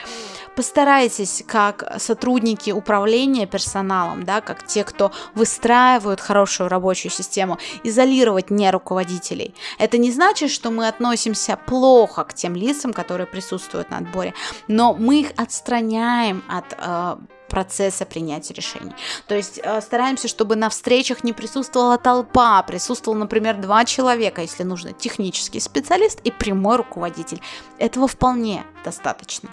Постарайтесь, 0.56 1.44
как 1.46 1.94
сотрудники 1.98 2.70
управления 2.70 3.46
персоналом, 3.46 4.24
да, 4.24 4.40
как 4.40 4.66
те, 4.66 4.84
кто 4.84 5.12
выстраивают 5.34 6.20
хорошую 6.20 6.68
рабочую 6.68 7.12
систему, 7.12 7.58
изолировать 7.84 8.50
не 8.50 8.70
руководителей. 8.70 9.54
Это 9.78 9.98
не 9.98 10.10
значит, 10.10 10.50
что 10.50 10.70
мы 10.70 10.88
от 10.88 10.97
относимся 10.98 11.56
плохо 11.56 12.24
к 12.24 12.34
тем 12.34 12.56
лицам, 12.56 12.92
которые 12.92 13.26
присутствуют 13.26 13.90
на 13.90 13.98
отборе, 13.98 14.34
но 14.66 14.94
мы 14.94 15.20
их 15.20 15.32
отстраняем 15.36 16.42
от 16.48 16.76
э, 16.76 17.16
процесса 17.48 18.04
принятия 18.04 18.54
решений. 18.54 18.92
То 19.28 19.36
есть 19.36 19.60
э, 19.62 19.80
стараемся, 19.80 20.26
чтобы 20.26 20.56
на 20.56 20.68
встречах 20.68 21.22
не 21.22 21.32
присутствовала 21.32 21.98
толпа, 21.98 22.62
присутствовал, 22.64 23.16
например, 23.16 23.56
два 23.56 23.84
человека, 23.84 24.42
если 24.42 24.64
нужно, 24.64 24.92
технический 24.92 25.60
специалист 25.60 26.20
и 26.24 26.32
прямой 26.32 26.76
руководитель. 26.76 27.40
Этого 27.78 28.08
вполне 28.08 28.64
достаточно. 28.84 29.50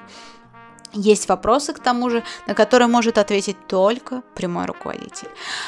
Есть 0.95 1.27
вопросы, 1.27 1.73
к 1.73 1.79
тому 1.79 2.09
же, 2.09 2.23
на 2.47 2.53
которые 2.53 2.87
может 2.87 3.17
ответить 3.17 3.57
только 3.67 4.23
прямой 4.33 4.65
руководитель. 4.65 5.27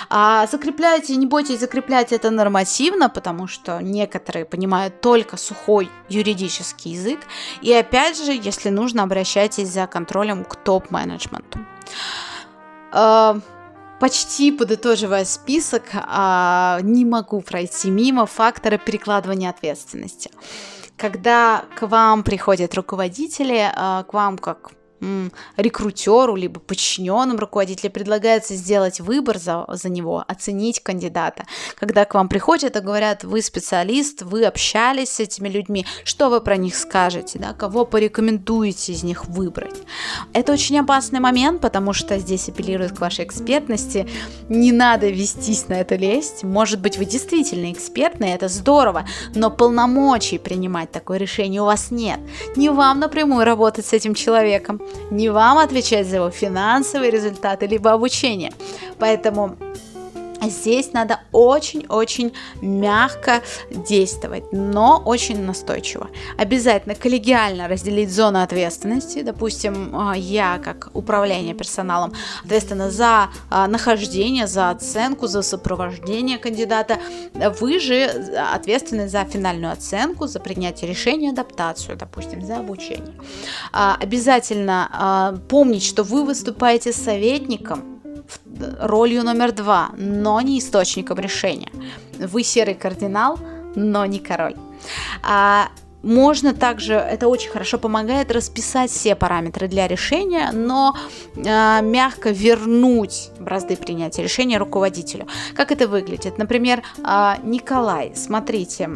А 0.09 0.47
закрепляйте, 0.47 1.17
не 1.17 1.25
бойтесь 1.25 1.59
закреплять 1.59 2.13
это 2.13 2.31
нормативно, 2.31 3.09
потому 3.09 3.47
что 3.47 3.79
некоторые 3.81 4.45
понимают 4.45 5.01
только 5.01 5.35
сухой 5.35 5.91
юридический 6.07 6.93
язык. 6.93 7.19
И 7.61 7.73
опять 7.73 8.17
же, 8.17 8.31
если 8.31 8.69
нужно, 8.69 9.03
обращайтесь 9.03 9.67
за 9.67 9.85
контролем 9.85 10.45
к 10.45 10.55
топ-менеджменту. 10.55 11.59
А, 12.93 13.37
почти 13.99 14.53
подытоживая 14.53 15.25
список, 15.25 15.83
а, 15.93 16.79
не 16.83 17.03
могу 17.03 17.41
пройти 17.41 17.89
мимо 17.89 18.25
фактора 18.25 18.77
перекладывания 18.77 19.49
ответственности. 19.49 20.31
Когда 20.95 21.65
к 21.75 21.85
вам 21.85 22.23
приходят 22.23 22.73
руководители, 22.75 23.69
а, 23.75 24.03
к 24.03 24.13
вам 24.13 24.37
как 24.37 24.71
рекрутеру, 25.57 26.35
либо 26.35 26.59
подчиненным 26.59 27.37
руководителя 27.37 27.89
предлагается 27.89 28.55
сделать 28.55 28.99
выбор 28.99 29.37
за, 29.37 29.65
за 29.69 29.89
него, 29.89 30.23
оценить 30.27 30.81
кандидата. 30.81 31.45
Когда 31.75 32.05
к 32.05 32.13
вам 32.13 32.29
приходят 32.29 32.75
и 32.75 32.79
говорят, 32.79 33.23
вы 33.23 33.41
специалист, 33.41 34.21
вы 34.21 34.45
общались 34.45 35.11
с 35.11 35.19
этими 35.19 35.49
людьми, 35.49 35.85
что 36.03 36.29
вы 36.29 36.41
про 36.41 36.57
них 36.57 36.75
скажете, 36.75 37.39
да, 37.39 37.53
кого 37.53 37.85
порекомендуете 37.85 38.93
из 38.93 39.03
них 39.03 39.25
выбрать. 39.25 39.75
Это 40.33 40.53
очень 40.53 40.79
опасный 40.79 41.19
момент, 41.19 41.61
потому 41.61 41.93
что 41.93 42.17
здесь 42.17 42.49
апеллирует 42.49 42.97
к 42.97 43.01
вашей 43.01 43.25
экспертности. 43.25 44.07
Не 44.49 44.71
надо 44.71 45.09
вестись 45.09 45.67
на 45.67 45.73
это 45.73 45.95
лезть. 45.95 46.43
Может 46.43 46.81
быть, 46.81 46.97
вы 46.97 47.05
действительно 47.05 47.71
экспертный, 47.71 48.31
это 48.31 48.47
здорово, 48.47 49.05
но 49.35 49.51
полномочий 49.51 50.37
принимать 50.37 50.91
такое 50.91 51.17
решение 51.17 51.61
у 51.61 51.65
вас 51.65 51.91
нет. 51.91 52.19
Не 52.55 52.69
вам 52.69 52.99
напрямую 52.99 53.45
работать 53.45 53.85
с 53.85 53.93
этим 53.93 54.13
человеком. 54.13 54.81
Не 55.11 55.29
вам 55.29 55.57
отвечать 55.57 56.07
за 56.07 56.17
его 56.17 56.29
финансовые 56.29 57.11
результаты 57.11 57.67
либо 57.67 57.91
обучение. 57.91 58.51
Поэтому 58.99 59.55
Здесь 60.41 60.93
надо 60.93 61.19
очень-очень 61.31 62.33
мягко 62.61 63.41
действовать, 63.71 64.51
но 64.51 65.01
очень 65.03 65.41
настойчиво. 65.41 66.09
Обязательно 66.37 66.95
коллегиально 66.95 67.67
разделить 67.67 68.11
зону 68.11 68.41
ответственности. 68.41 69.23
Допустим, 69.23 69.95
а, 69.95 70.15
я 70.15 70.59
как 70.63 70.89
управление 70.93 71.53
персоналом 71.53 72.13
ответственна 72.43 72.91
за 72.91 73.29
а, 73.49 73.67
нахождение, 73.67 74.47
за 74.47 74.69
оценку, 74.69 75.27
за 75.27 75.41
сопровождение 75.41 76.37
кандидата. 76.37 76.99
Вы 77.59 77.79
же 77.79 78.03
ответственны 78.53 79.09
за 79.09 79.23
финальную 79.25 79.73
оценку, 79.73 80.27
за 80.27 80.39
принятие 80.39 80.89
решения, 80.89 81.31
адаптацию, 81.31 81.97
допустим, 81.97 82.45
за 82.45 82.57
обучение. 82.57 83.13
А, 83.71 83.97
обязательно 83.99 85.41
помнить, 85.49 85.83
что 85.83 86.03
вы 86.03 86.23
выступаете 86.23 86.93
советником 86.93 87.96
ролью 88.79 89.23
номер 89.23 89.51
два, 89.51 89.89
но 89.97 90.41
не 90.41 90.59
источником 90.59 91.19
решения. 91.19 91.71
Вы 92.19 92.43
серый 92.43 92.75
кардинал, 92.75 93.39
но 93.75 94.05
не 94.05 94.19
король. 94.19 94.55
А, 95.23 95.69
можно 96.03 96.53
также, 96.53 96.93
это 96.93 97.27
очень 97.27 97.49
хорошо 97.49 97.77
помогает 97.77 98.31
расписать 98.31 98.91
все 98.91 99.15
параметры 99.15 99.67
для 99.67 99.87
решения, 99.87 100.51
но 100.53 100.95
э, 101.35 101.81
мягко 101.81 102.29
вернуть 102.29 103.29
бразды 103.39 103.75
принятия 103.75 104.23
решения 104.23 104.57
руководителю. 104.57 105.27
Как 105.55 105.71
это 105.71 105.87
выглядит? 105.87 106.37
Например, 106.37 106.83
э, 106.97 107.33
Николай, 107.43 108.13
смотрите, 108.15 108.89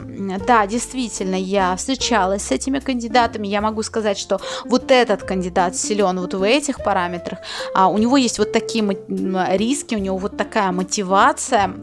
да, 0.48 0.68
действительно, 0.68 1.36
я 1.36 1.76
встречалась 1.76 2.44
с 2.44 2.52
этими 2.52 2.80
кандидатами, 2.80 3.48
я 3.48 3.62
могу 3.62 3.84
сказать, 3.84 4.18
что 4.18 4.40
вот 4.66 4.92
этот 4.92 5.24
кандидат 5.24 5.76
силен 5.76 6.20
вот 6.20 6.34
в 6.34 6.44
этих 6.44 6.84
параметрах, 6.84 7.40
а 7.74 7.88
у 7.88 7.98
него 7.98 8.18
есть 8.18 8.38
вот 8.38 8.52
такие 8.52 8.86
риски, 9.58 9.96
у 9.96 10.00
него 10.00 10.18
вот 10.18 10.38
такая 10.38 10.72
мотивация, 10.72 11.74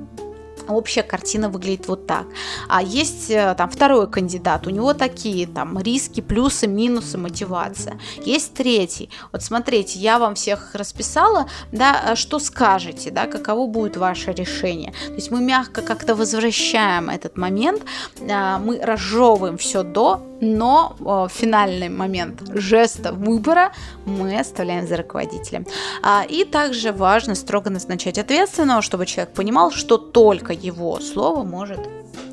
общая 0.74 1.02
картина 1.02 1.48
выглядит 1.48 1.88
вот 1.88 2.06
так. 2.06 2.26
А 2.68 2.82
есть 2.82 3.30
э, 3.30 3.54
там 3.56 3.70
второй 3.70 4.10
кандидат, 4.10 4.66
у 4.66 4.70
него 4.70 4.94
такие 4.94 5.46
там 5.46 5.78
риски, 5.78 6.20
плюсы, 6.20 6.66
минусы, 6.66 7.18
мотивация. 7.18 7.98
Есть 8.24 8.54
третий. 8.54 9.10
Вот 9.32 9.42
смотрите, 9.42 9.98
я 9.98 10.18
вам 10.18 10.34
всех 10.34 10.74
расписала, 10.74 11.48
да, 11.72 12.00
а 12.04 12.16
что 12.16 12.38
скажете, 12.38 13.10
да, 13.10 13.26
каково 13.26 13.66
будет 13.66 13.96
ваше 13.96 14.32
решение. 14.32 14.92
То 15.06 15.14
есть 15.14 15.30
мы 15.30 15.40
мягко 15.40 15.82
как-то 15.82 16.14
возвращаем 16.14 17.10
этот 17.10 17.36
момент, 17.36 17.82
а, 18.30 18.58
мы 18.58 18.80
разжевываем 18.80 19.58
все 19.58 19.82
до, 19.82 20.22
но 20.40 20.96
э, 21.00 21.28
финальный 21.32 21.88
момент 21.88 22.42
жеста 22.54 23.12
выбора 23.12 23.72
мы 24.04 24.38
оставляем 24.38 24.86
за 24.86 24.96
руководителем. 24.96 25.66
А, 26.02 26.24
и 26.28 26.44
также 26.44 26.92
важно 26.92 27.34
строго 27.34 27.70
назначать 27.70 28.18
ответственного, 28.18 28.82
чтобы 28.82 29.06
человек 29.06 29.34
понимал, 29.34 29.70
что 29.70 29.98
только 29.98 30.52
его 30.52 31.00
слово 31.00 31.44
может 31.44 31.80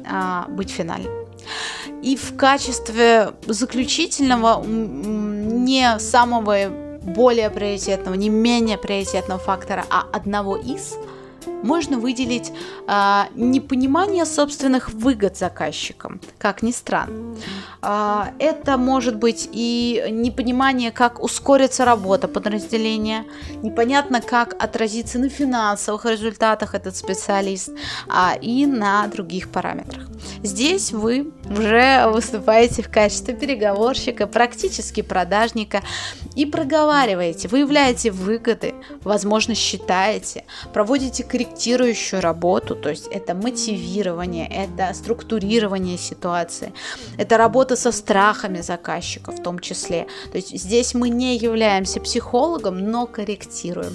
а, 0.10 0.45
быть 0.49 0.70
финальным. 0.70 1.12
И 2.01 2.16
в 2.16 2.36
качестве 2.36 3.34
заключительного, 3.47 4.64
не 4.64 5.99
самого 5.99 6.70
более 7.01 7.49
приоритетного, 7.49 8.16
не 8.16 8.30
менее 8.30 8.78
приоритетного 8.78 9.39
фактора, 9.39 9.86
а 9.89 10.06
одного 10.12 10.58
из– 10.58 10.95
можно 11.64 11.98
выделить 11.98 12.52
а, 12.88 13.28
непонимание 13.36 14.26
собственных 14.26 14.91
выгод 14.91 15.38
заказчикам, 15.38 16.20
как 16.38 16.64
ни 16.64 16.72
странно. 16.72 17.36
А, 17.82 18.32
это 18.39 18.78
может 18.78 19.18
быть 19.18 19.50
и 19.52 20.04
непонимание, 20.10 20.91
как 20.91 21.24
ускорится 21.24 21.86
работа 21.86 22.28
подразделения, 22.28 23.26
непонятно, 23.62 24.22
как 24.22 24.62
отразится 24.64 25.20
на 25.20 25.30
финансовых 25.30 26.06
результатах 26.06 26.76
этот 26.76 26.96
специалист 26.96 27.70
а, 28.08 28.36
и 28.39 28.66
на 28.66 29.08
других 29.08 29.50
параметрах. 29.50 30.08
Здесь 30.43 30.91
вы 30.91 31.32
уже 31.50 32.08
выступаете 32.10 32.82
в 32.82 32.89
качестве 32.89 33.34
переговорщика, 33.34 34.28
практически 34.28 35.02
продажника 35.02 35.82
и 36.36 36.46
проговариваете, 36.46 37.48
выявляете 37.48 38.12
выгоды, 38.12 38.76
возможно, 39.04 39.56
считаете, 39.56 40.46
проводите 40.74 41.24
корректирующую 41.36 42.22
работу, 42.22 42.76
то 42.76 42.90
есть 42.90 43.08
это 43.08 43.34
мотивирование, 43.34 44.48
это 44.48 44.94
структурирование 44.94 45.98
ситуации, 45.98 46.72
это 47.18 47.38
работа 47.38 47.76
со 47.76 47.92
страхами 47.92 48.62
заказчика 48.62 49.32
в 49.32 49.44
том 49.44 49.60
числе. 49.60 50.08
То 50.32 50.38
есть 50.38 50.58
здесь 50.58 50.94
мы 50.94 51.10
не 51.10 51.36
являемся 51.38 52.00
психологом, 52.00 52.90
но 52.90 53.06
корректируем. 53.06 53.94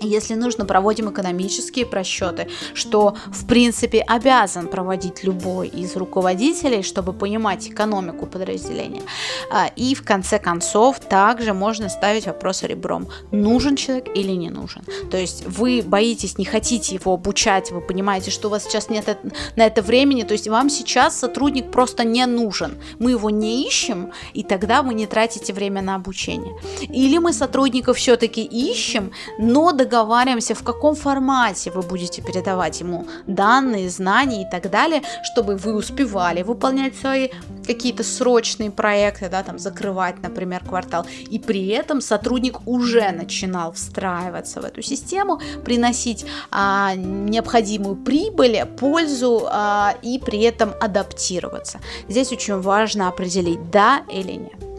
Если 0.00 0.34
нужно, 0.34 0.64
проводим 0.64 1.10
экономические 1.10 1.86
просчеты, 1.86 2.48
что 2.74 3.16
в 3.26 3.46
принципе 3.46 4.00
обязан 4.00 4.68
проводить 4.68 5.24
любой 5.24 5.68
из 5.68 5.96
руководителей, 5.96 6.82
чтобы 6.82 7.12
понимать 7.12 7.68
экономику 7.68 8.26
подразделения. 8.26 9.02
А, 9.50 9.70
и 9.76 9.94
в 9.94 10.02
конце 10.02 10.38
концов 10.38 11.00
также 11.00 11.52
можно 11.52 11.88
ставить 11.88 12.26
вопрос 12.26 12.62
ребром, 12.62 13.08
нужен 13.30 13.76
человек 13.76 14.08
или 14.14 14.32
не 14.32 14.50
нужен. 14.50 14.82
То 15.10 15.16
есть 15.16 15.46
вы 15.46 15.82
боитесь, 15.84 16.38
не 16.38 16.44
хотите 16.44 16.94
его 16.94 17.14
обучать, 17.14 17.70
вы 17.70 17.80
понимаете, 17.80 18.30
что 18.30 18.48
у 18.48 18.50
вас 18.50 18.64
сейчас 18.64 18.88
нет 18.88 19.18
на 19.56 19.66
это 19.66 19.82
времени, 19.82 20.22
то 20.22 20.32
есть 20.32 20.48
вам 20.48 20.70
сейчас 20.70 21.18
сотрудник 21.18 21.70
просто 21.70 22.04
не 22.04 22.26
нужен. 22.26 22.76
Мы 22.98 23.12
его 23.12 23.30
не 23.30 23.66
ищем, 23.66 24.12
и 24.32 24.42
тогда 24.42 24.82
вы 24.82 24.94
не 24.94 25.06
тратите 25.06 25.52
время 25.52 25.82
на 25.82 25.94
обучение. 25.94 26.54
Или 26.82 27.18
мы 27.18 27.32
сотрудников 27.32 27.96
все-таки 27.96 28.42
ищем, 28.42 29.12
но 29.38 29.72
договариваемся 29.72 29.83
договариваемся, 29.84 30.54
в 30.54 30.62
каком 30.62 30.94
формате 30.94 31.70
вы 31.70 31.82
будете 31.82 32.22
передавать 32.22 32.80
ему 32.80 33.06
данные, 33.26 33.90
знания 33.90 34.42
и 34.42 34.50
так 34.50 34.70
далее, 34.70 35.02
чтобы 35.22 35.56
вы 35.56 35.74
успевали 35.74 36.42
выполнять 36.42 36.96
свои 36.96 37.28
какие-то 37.66 38.02
срочные 38.02 38.70
проекты, 38.70 39.28
да, 39.28 39.42
там 39.42 39.58
закрывать, 39.58 40.22
например, 40.22 40.64
квартал, 40.64 41.06
и 41.30 41.38
при 41.38 41.68
этом 41.68 42.00
сотрудник 42.00 42.66
уже 42.66 43.10
начинал 43.10 43.72
встраиваться 43.72 44.60
в 44.60 44.64
эту 44.64 44.82
систему, 44.82 45.40
приносить 45.64 46.26
а, 46.50 46.94
необходимую 46.94 47.96
прибыль, 47.96 48.64
пользу 48.78 49.46
а, 49.50 49.94
и 50.02 50.18
при 50.18 50.40
этом 50.42 50.72
адаптироваться. 50.80 51.80
Здесь 52.08 52.32
очень 52.32 52.60
важно 52.60 53.08
определить 53.08 53.70
да 53.70 54.02
или 54.10 54.32
нет. 54.32 54.74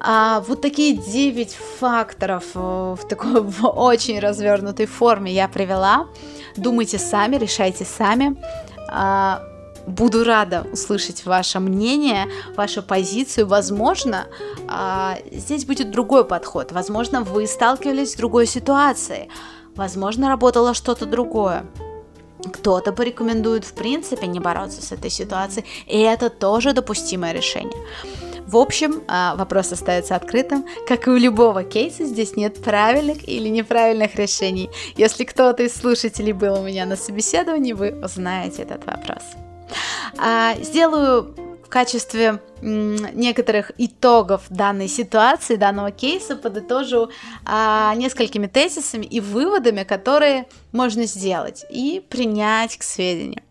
А, 0.00 0.40
вот 0.46 0.60
такие 0.60 0.96
9 0.96 1.54
факторов 1.80 2.44
э, 2.54 2.58
в 2.98 3.08
такой 3.08 3.40
в 3.42 3.66
очень 3.66 4.18
развернутой 4.20 4.86
форме 4.86 5.32
я 5.32 5.48
привела. 5.48 6.06
Думайте 6.56 6.98
сами, 6.98 7.36
решайте 7.36 7.84
сами. 7.84 8.36
А, 8.88 9.42
буду 9.86 10.24
рада 10.24 10.66
услышать 10.72 11.24
ваше 11.24 11.58
мнение, 11.58 12.26
вашу 12.56 12.82
позицию. 12.82 13.46
Возможно, 13.46 14.26
а, 14.68 15.18
здесь 15.32 15.64
будет 15.64 15.90
другой 15.90 16.24
подход. 16.24 16.72
Возможно, 16.72 17.22
вы 17.22 17.46
сталкивались 17.46 18.12
с 18.12 18.16
другой 18.16 18.46
ситуацией. 18.46 19.30
Возможно, 19.74 20.28
работало 20.28 20.74
что-то 20.74 21.06
другое. 21.06 21.64
Кто-то 22.52 22.92
порекомендует 22.92 23.64
в 23.64 23.72
принципе 23.72 24.26
не 24.26 24.38
бороться 24.38 24.80
с 24.80 24.92
этой 24.92 25.10
ситуацией, 25.10 25.66
и 25.86 25.98
это 25.98 26.30
тоже 26.30 26.72
допустимое 26.72 27.32
решение. 27.32 27.76
В 28.48 28.56
общем, 28.56 29.02
а, 29.08 29.36
вопрос 29.36 29.72
остается 29.72 30.16
открытым. 30.16 30.64
Как 30.86 31.06
и 31.06 31.10
у 31.10 31.18
любого 31.18 31.64
кейса, 31.64 32.06
здесь 32.06 32.34
нет 32.34 32.62
правильных 32.62 33.28
или 33.28 33.50
неправильных 33.50 34.14
решений. 34.14 34.70
Если 34.96 35.24
кто-то 35.24 35.64
из 35.64 35.74
слушателей 35.74 36.32
был 36.32 36.60
у 36.60 36.62
меня 36.62 36.86
на 36.86 36.96
собеседовании, 36.96 37.74
вы 37.74 37.90
узнаете 38.02 38.62
этот 38.62 38.86
вопрос. 38.86 39.22
А, 40.16 40.54
сделаю 40.62 41.34
в 41.62 41.68
качестве 41.68 42.40
некоторых 42.62 43.72
итогов 43.76 44.44
данной 44.48 44.88
ситуации, 44.88 45.56
данного 45.56 45.90
кейса, 45.90 46.34
подытожу 46.34 47.10
а, 47.44 47.94
несколькими 47.96 48.46
тезисами 48.46 49.04
и 49.04 49.20
выводами, 49.20 49.84
которые 49.84 50.48
можно 50.72 51.04
сделать 51.04 51.66
и 51.70 52.02
принять 52.08 52.78
к 52.78 52.82
сведению. 52.82 53.42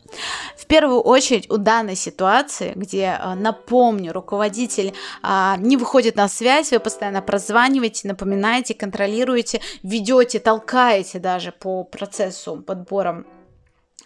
Первую 0.68 1.02
очередь 1.02 1.50
у 1.50 1.58
данной 1.58 1.96
ситуации, 1.96 2.74
где, 2.76 3.18
э, 3.20 3.34
напомню, 3.36 4.12
руководитель 4.14 4.94
а, 5.24 5.56
не 5.58 5.78
выходит 5.78 6.16
на 6.16 6.28
связь, 6.28 6.72
вы 6.72 6.80
постоянно 6.80 7.22
прозваниваете, 7.22 8.08
напоминаете, 8.08 8.74
контролируете, 8.74 9.62
ведете, 9.84 10.40
толкаете 10.40 11.20
даже 11.20 11.52
по 11.52 11.84
процессу 11.84 12.58
подбора 12.58 13.24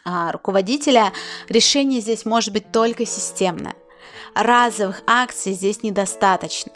а, 0.05 0.31
руководителя, 0.31 1.11
решение 1.49 2.01
здесь 2.01 2.25
может 2.25 2.53
быть 2.53 2.71
только 2.71 3.05
системное 3.05 3.75
разовых 4.33 5.01
акций 5.07 5.53
здесь 5.53 5.83
недостаточно. 5.83 6.71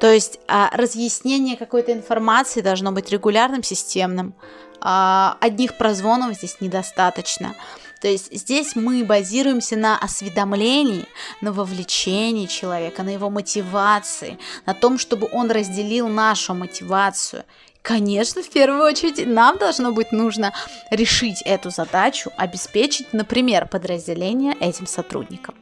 То 0.00 0.12
есть 0.12 0.40
а, 0.48 0.70
разъяснение 0.72 1.56
какой-то 1.56 1.92
информации 1.92 2.60
должно 2.60 2.92
быть 2.92 3.10
регулярным, 3.10 3.62
системным. 3.62 4.34
А, 4.80 5.36
одних 5.40 5.78
прозвонов 5.78 6.34
здесь 6.34 6.60
недостаточно. 6.60 7.54
То 8.00 8.08
есть 8.08 8.32
здесь 8.32 8.76
мы 8.76 9.04
базируемся 9.04 9.76
на 9.76 9.98
осведомлении, 9.98 11.06
на 11.40 11.52
вовлечении 11.52 12.46
человека, 12.46 13.02
на 13.02 13.10
его 13.10 13.30
мотивации, 13.30 14.38
на 14.66 14.74
том, 14.74 14.98
чтобы 14.98 15.28
он 15.32 15.50
разделил 15.50 16.08
нашу 16.08 16.54
мотивацию. 16.54 17.44
Конечно, 17.82 18.42
в 18.42 18.50
первую 18.50 18.82
очередь 18.82 19.26
нам 19.26 19.58
должно 19.58 19.92
быть 19.92 20.10
нужно 20.10 20.52
решить 20.90 21.40
эту 21.42 21.70
задачу, 21.70 22.30
обеспечить, 22.36 23.12
например, 23.12 23.68
подразделение 23.68 24.54
этим 24.58 24.86
сотрудникам. 24.86 25.54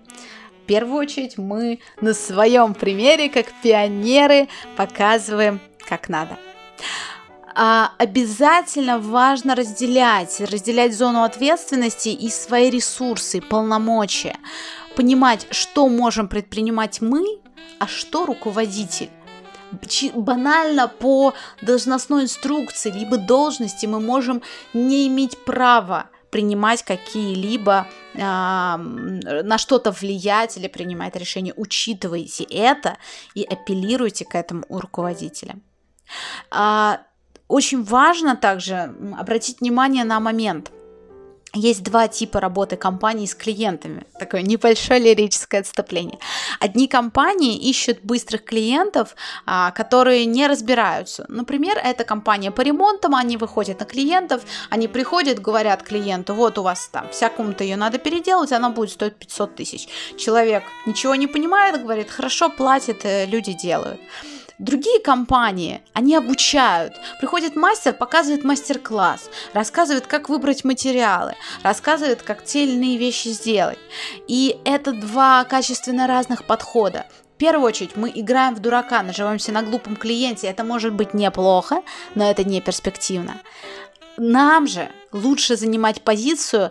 В 0.62 0.66
первую 0.66 0.97
очередь 0.97 1.37
мы 1.37 1.80
на 2.01 2.14
своем 2.14 2.72
примере, 2.72 3.28
как 3.28 3.53
пионеры, 3.62 4.49
показываем, 4.76 5.61
как 5.87 6.09
надо. 6.09 6.39
А, 7.57 7.93
обязательно 7.99 8.99
важно 8.99 9.55
разделять, 9.55 10.41
разделять 10.41 10.97
зону 10.97 11.23
ответственности 11.23 12.09
и 12.09 12.29
свои 12.29 12.69
ресурсы, 12.69 13.41
полномочия, 13.41 14.37
понимать, 14.97 15.47
что 15.51 15.89
можем 15.89 16.29
предпринимать 16.29 17.01
мы, 17.01 17.25
а 17.79 17.87
что 17.87 18.27
руководитель 18.27 19.11
банально 20.15 20.89
по 20.89 21.35
должностной 21.63 22.25
инструкции 22.25 22.91
либо 22.91 23.17
должности 23.17 23.87
мы 23.87 24.01
можем 24.01 24.43
не 24.73 25.09
иметь 25.09 25.37
права 25.45 26.11
принимать 26.31 26.83
какие-либо, 26.83 27.87
э, 28.15 28.19
на 28.19 29.59
что-то 29.59 29.93
влиять 29.93 30.57
или 30.57 30.67
принимать 30.67 31.15
решения. 31.15 31.55
Учитывайте 31.57 32.45
это 32.45 32.99
и 33.35 33.45
апеллируйте 33.45 34.25
к 34.25 34.35
этому 34.35 34.65
у 34.69 34.81
руководителя. 34.81 35.57
А, 36.51 37.03
очень 37.49 37.83
важно 37.85 38.37
также 38.37 38.95
обратить 39.19 39.61
внимание 39.61 40.05
на 40.05 40.21
момент– 40.21 40.71
есть 41.55 41.83
два 41.85 42.09
типа 42.09 42.41
работы 42.41 42.77
компаний 42.77 43.27
с 43.27 43.35
клиентами. 43.35 44.05
Такое 44.19 44.43
небольшое 44.43 45.01
лирическое 45.01 45.61
отступление. 45.61 46.19
Одни 46.59 46.89
компании 46.89 47.57
ищут 47.57 48.01
быстрых 48.03 48.45
клиентов, 48.45 49.15
а, 49.47 49.71
которые 49.71 50.27
не 50.27 50.47
разбираются. 50.49 51.25
Например, 51.29 51.79
это 51.83 52.05
компания 52.05 52.51
по 52.51 52.61
ремонтам, 52.61 53.15
они 53.15 53.37
выходят 53.37 53.81
на 53.81 53.87
клиентов, 53.87 54.43
они 54.69 54.89
приходят, 54.89 55.39
говорят 55.39 55.83
клиенту, 55.83 56.35
вот 56.35 56.59
у 56.59 56.63
вас 56.63 56.89
там 56.93 57.09
вся 57.11 57.29
комната, 57.29 57.63
ее 57.63 57.77
надо 57.77 57.99
переделать, 57.99 58.53
она 58.53 58.71
будет 58.71 58.91
стоить 58.91 59.15
500 59.15 59.55
тысяч. 59.55 59.89
Человек 60.19 60.65
ничего 60.87 61.15
не 61.15 61.29
понимает, 61.29 61.81
говорит, 61.83 62.11
хорошо, 62.11 62.51
платит, 62.51 63.05
э, 63.05 63.27
люди 63.27 63.53
делают. 63.53 64.01
Другие 64.59 65.01
компании, 65.01 65.83
они 65.95 66.15
обучают. 66.15 66.95
Приходит 67.19 67.57
мастер, 67.57 67.93
показывает 67.93 68.45
мастер-класс, 68.45 69.29
рассказывает, 69.53 70.07
как 70.07 70.29
выбрать 70.29 70.63
материалы, 70.63 71.35
рассказывает, 71.65 72.23
как 72.23 72.45
те 72.45 72.63
или 72.63 72.73
иные 72.73 72.97
вещи 72.97 73.29
сделать. 73.29 73.79
И 74.29 74.57
это 74.65 74.93
два 74.93 75.43
качественно 75.45 76.07
разных 76.07 76.45
подхода. 76.45 77.07
В 77.35 77.37
первую 77.37 77.67
очередь 77.67 77.97
мы 77.97 78.13
играем 78.15 78.55
в 78.55 78.61
дурака, 78.61 79.03
наживаемся 79.03 79.51
на 79.51 79.63
глупом 79.63 79.97
клиенте. 79.97 80.47
Это 80.47 80.63
может 80.63 80.95
быть 80.95 81.15
неплохо, 81.15 81.83
но 82.15 82.31
это 82.31 82.45
не 82.45 82.61
перспективно. 82.61 83.41
Нам 84.17 84.69
же 84.69 84.89
лучше 85.11 85.57
занимать 85.57 86.03
позицию 86.03 86.71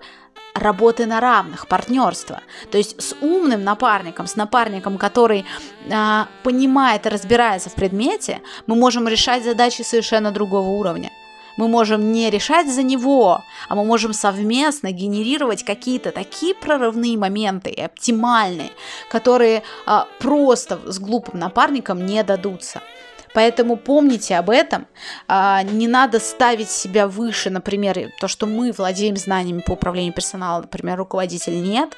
работы 0.53 1.05
на 1.05 1.19
равных, 1.19 1.67
партнерства. 1.67 2.41
То 2.71 2.77
есть 2.77 3.01
с 3.01 3.15
умным 3.21 3.63
напарником, 3.63 4.27
с 4.27 4.35
напарником, 4.35 4.97
который 4.97 5.45
а, 5.91 6.27
понимает 6.43 7.05
и 7.05 7.09
разбирается 7.09 7.69
в 7.69 7.75
предмете, 7.75 8.41
мы 8.67 8.75
можем 8.75 9.07
решать 9.07 9.43
задачи 9.43 9.81
совершенно 9.81 10.31
другого 10.31 10.69
уровня. 10.69 11.11
Мы 11.55 11.67
можем 11.67 12.11
не 12.11 12.31
решать 12.31 12.67
за 12.71 12.81
него, 12.81 13.43
а 13.69 13.75
мы 13.75 13.85
можем 13.85 14.13
совместно 14.13 14.91
генерировать 14.91 15.63
какие-то 15.63 16.11
такие 16.11 16.55
прорывные 16.55 17.15
моменты 17.17 17.71
оптимальные, 17.71 18.71
которые 19.09 19.63
а, 19.85 20.07
просто 20.19 20.79
с 20.85 20.99
глупым 20.99 21.39
напарником 21.39 22.05
не 22.05 22.23
дадутся. 22.23 22.81
Поэтому 23.33 23.77
помните 23.77 24.35
об 24.35 24.49
этом. 24.49 24.87
А, 25.27 25.63
не 25.63 25.87
надо 25.87 26.19
ставить 26.19 26.69
себя 26.69 27.07
выше, 27.07 27.49
например, 27.49 28.11
то, 28.19 28.27
что 28.27 28.45
мы 28.45 28.71
владеем 28.71 29.17
знаниями 29.17 29.61
по 29.61 29.71
управлению 29.71 30.13
персоналом, 30.13 30.63
например, 30.63 30.97
руководитель 30.97 31.61
нет. 31.61 31.97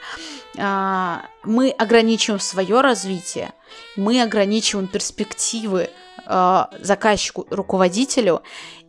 А, 0.58 1.24
мы 1.44 1.70
ограничиваем 1.70 2.40
свое 2.40 2.82
развитие, 2.82 3.54
мы 3.96 4.22
ограничиваем 4.22 4.88
перспективы 4.88 5.90
а, 6.26 6.70
заказчику, 6.80 7.46
руководителю, 7.50 8.42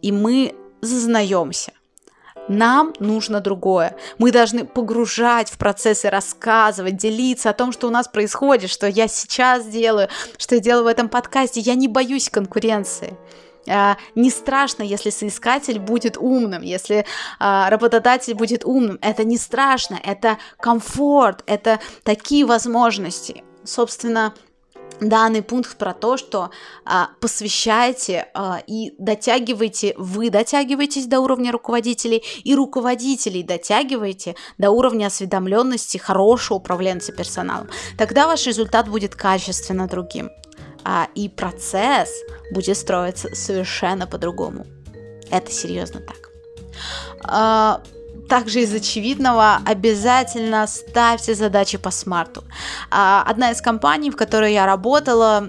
и 0.02 0.12
мы 0.12 0.54
зазнаемся. 0.80 1.72
Нам 2.48 2.92
нужно 3.00 3.40
другое. 3.40 3.96
Мы 4.18 4.30
должны 4.30 4.64
погружать 4.64 5.50
в 5.50 5.58
процессы, 5.58 6.08
рассказывать, 6.08 6.96
делиться 6.96 7.50
о 7.50 7.54
том, 7.54 7.72
что 7.72 7.88
у 7.88 7.90
нас 7.90 8.08
происходит, 8.08 8.70
что 8.70 8.86
я 8.86 9.08
сейчас 9.08 9.66
делаю, 9.66 10.08
что 10.38 10.54
я 10.54 10.60
делаю 10.60 10.84
в 10.84 10.88
этом 10.88 11.08
подкасте. 11.08 11.60
Я 11.60 11.74
не 11.74 11.88
боюсь 11.88 12.30
конкуренции. 12.30 13.16
А, 13.68 13.96
не 14.14 14.30
страшно, 14.30 14.82
если 14.82 15.10
соискатель 15.10 15.78
будет 15.78 16.16
умным, 16.16 16.62
если 16.62 17.04
а, 17.38 17.68
работодатель 17.68 18.34
будет 18.34 18.64
умным. 18.64 18.98
Это 19.02 19.24
не 19.24 19.38
страшно, 19.38 19.98
это 20.02 20.38
комфорт, 20.60 21.42
это 21.46 21.80
такие 22.04 22.44
возможности. 22.44 23.42
Собственно, 23.64 24.34
данный 25.00 25.42
пункт 25.42 25.76
про 25.76 25.92
то, 25.92 26.16
что 26.16 26.50
а, 26.84 27.10
посвящайте 27.20 28.28
а, 28.34 28.62
и 28.66 28.94
дотягивайте, 28.98 29.94
вы 29.96 30.30
дотягиваетесь 30.30 31.06
до 31.06 31.20
уровня 31.20 31.52
руководителей, 31.52 32.22
и 32.44 32.54
руководителей 32.54 33.42
дотягиваете 33.42 34.36
до 34.58 34.70
уровня 34.70 35.06
осведомленности 35.06 35.98
хорошего 35.98 36.58
управленца 36.58 37.12
персоналом. 37.12 37.68
Тогда 37.98 38.26
ваш 38.26 38.46
результат 38.46 38.88
будет 38.88 39.14
качественно 39.14 39.86
другим, 39.86 40.30
а, 40.84 41.08
и 41.14 41.28
процесс 41.28 42.10
будет 42.52 42.76
строиться 42.76 43.34
совершенно 43.34 44.06
по-другому. 44.06 44.66
Это 45.30 45.50
серьезно 45.50 46.00
так. 46.00 46.30
А, 47.24 47.82
также 48.28 48.60
из 48.60 48.74
очевидного 48.74 49.60
обязательно 49.64 50.66
ставьте 50.66 51.34
задачи 51.34 51.78
по 51.78 51.90
смарту. 51.90 52.44
А, 52.90 53.22
одна 53.26 53.50
из 53.50 53.60
компаний, 53.60 54.10
в 54.10 54.16
которой 54.16 54.52
я 54.52 54.66
работала, 54.66 55.48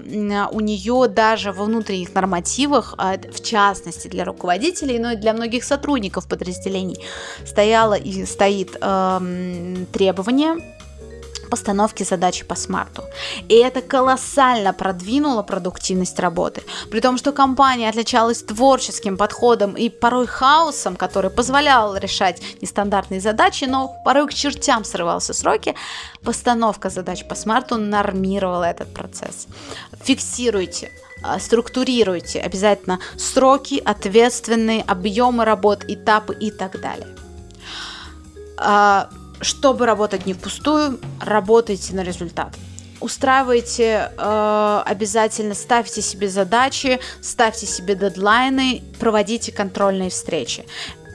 у 0.52 0.60
нее 0.60 1.08
даже 1.08 1.52
во 1.52 1.64
внутренних 1.64 2.14
нормативах, 2.14 2.94
а, 2.98 3.16
в 3.16 3.42
частности 3.42 4.08
для 4.08 4.24
руководителей, 4.24 4.98
но 4.98 5.12
и 5.12 5.16
для 5.16 5.32
многих 5.32 5.64
сотрудников 5.64 6.28
подразделений, 6.28 6.98
стояло 7.44 7.94
и 7.94 8.24
стоит 8.24 8.76
эм, 8.80 9.86
требование 9.92 10.77
постановки 11.48 12.04
задачи 12.04 12.44
по 12.44 12.54
смарту. 12.54 13.04
И 13.48 13.54
это 13.54 13.80
колоссально 13.80 14.72
продвинуло 14.72 15.42
продуктивность 15.42 16.18
работы. 16.20 16.62
При 16.90 17.00
том, 17.00 17.18
что 17.18 17.32
компания 17.32 17.88
отличалась 17.88 18.42
творческим 18.42 19.16
подходом 19.16 19.74
и 19.74 19.88
порой 19.88 20.26
хаосом, 20.26 20.96
который 20.96 21.30
позволял 21.30 21.96
решать 21.96 22.42
нестандартные 22.62 23.20
задачи, 23.20 23.64
но 23.64 23.88
порой 24.04 24.26
к 24.28 24.34
чертям 24.34 24.84
срывался 24.84 25.34
сроки, 25.34 25.74
постановка 26.22 26.90
задач 26.90 27.26
по 27.26 27.34
смарту 27.34 27.76
нормировала 27.76 28.64
этот 28.64 28.92
процесс. 28.94 29.46
Фиксируйте 30.02 30.90
а, 31.22 31.40
структурируйте 31.40 32.40
обязательно 32.40 33.00
сроки, 33.16 33.82
ответственные 33.84 34.82
объемы 34.82 35.44
работ, 35.44 35.84
этапы 35.88 36.34
и 36.34 36.50
так 36.50 36.80
далее 36.80 37.08
а, 38.58 39.08
чтобы 39.40 39.86
работать 39.86 40.26
не 40.26 40.34
впустую, 40.34 41.00
работайте 41.20 41.94
на 41.94 42.02
результат. 42.02 42.54
Устраивайте 43.00 44.10
э, 44.16 44.82
обязательно, 44.84 45.54
ставьте 45.54 46.02
себе 46.02 46.28
задачи, 46.28 46.98
ставьте 47.22 47.66
себе 47.66 47.94
дедлайны, 47.94 48.82
проводите 48.98 49.52
контрольные 49.52 50.10
встречи. 50.10 50.64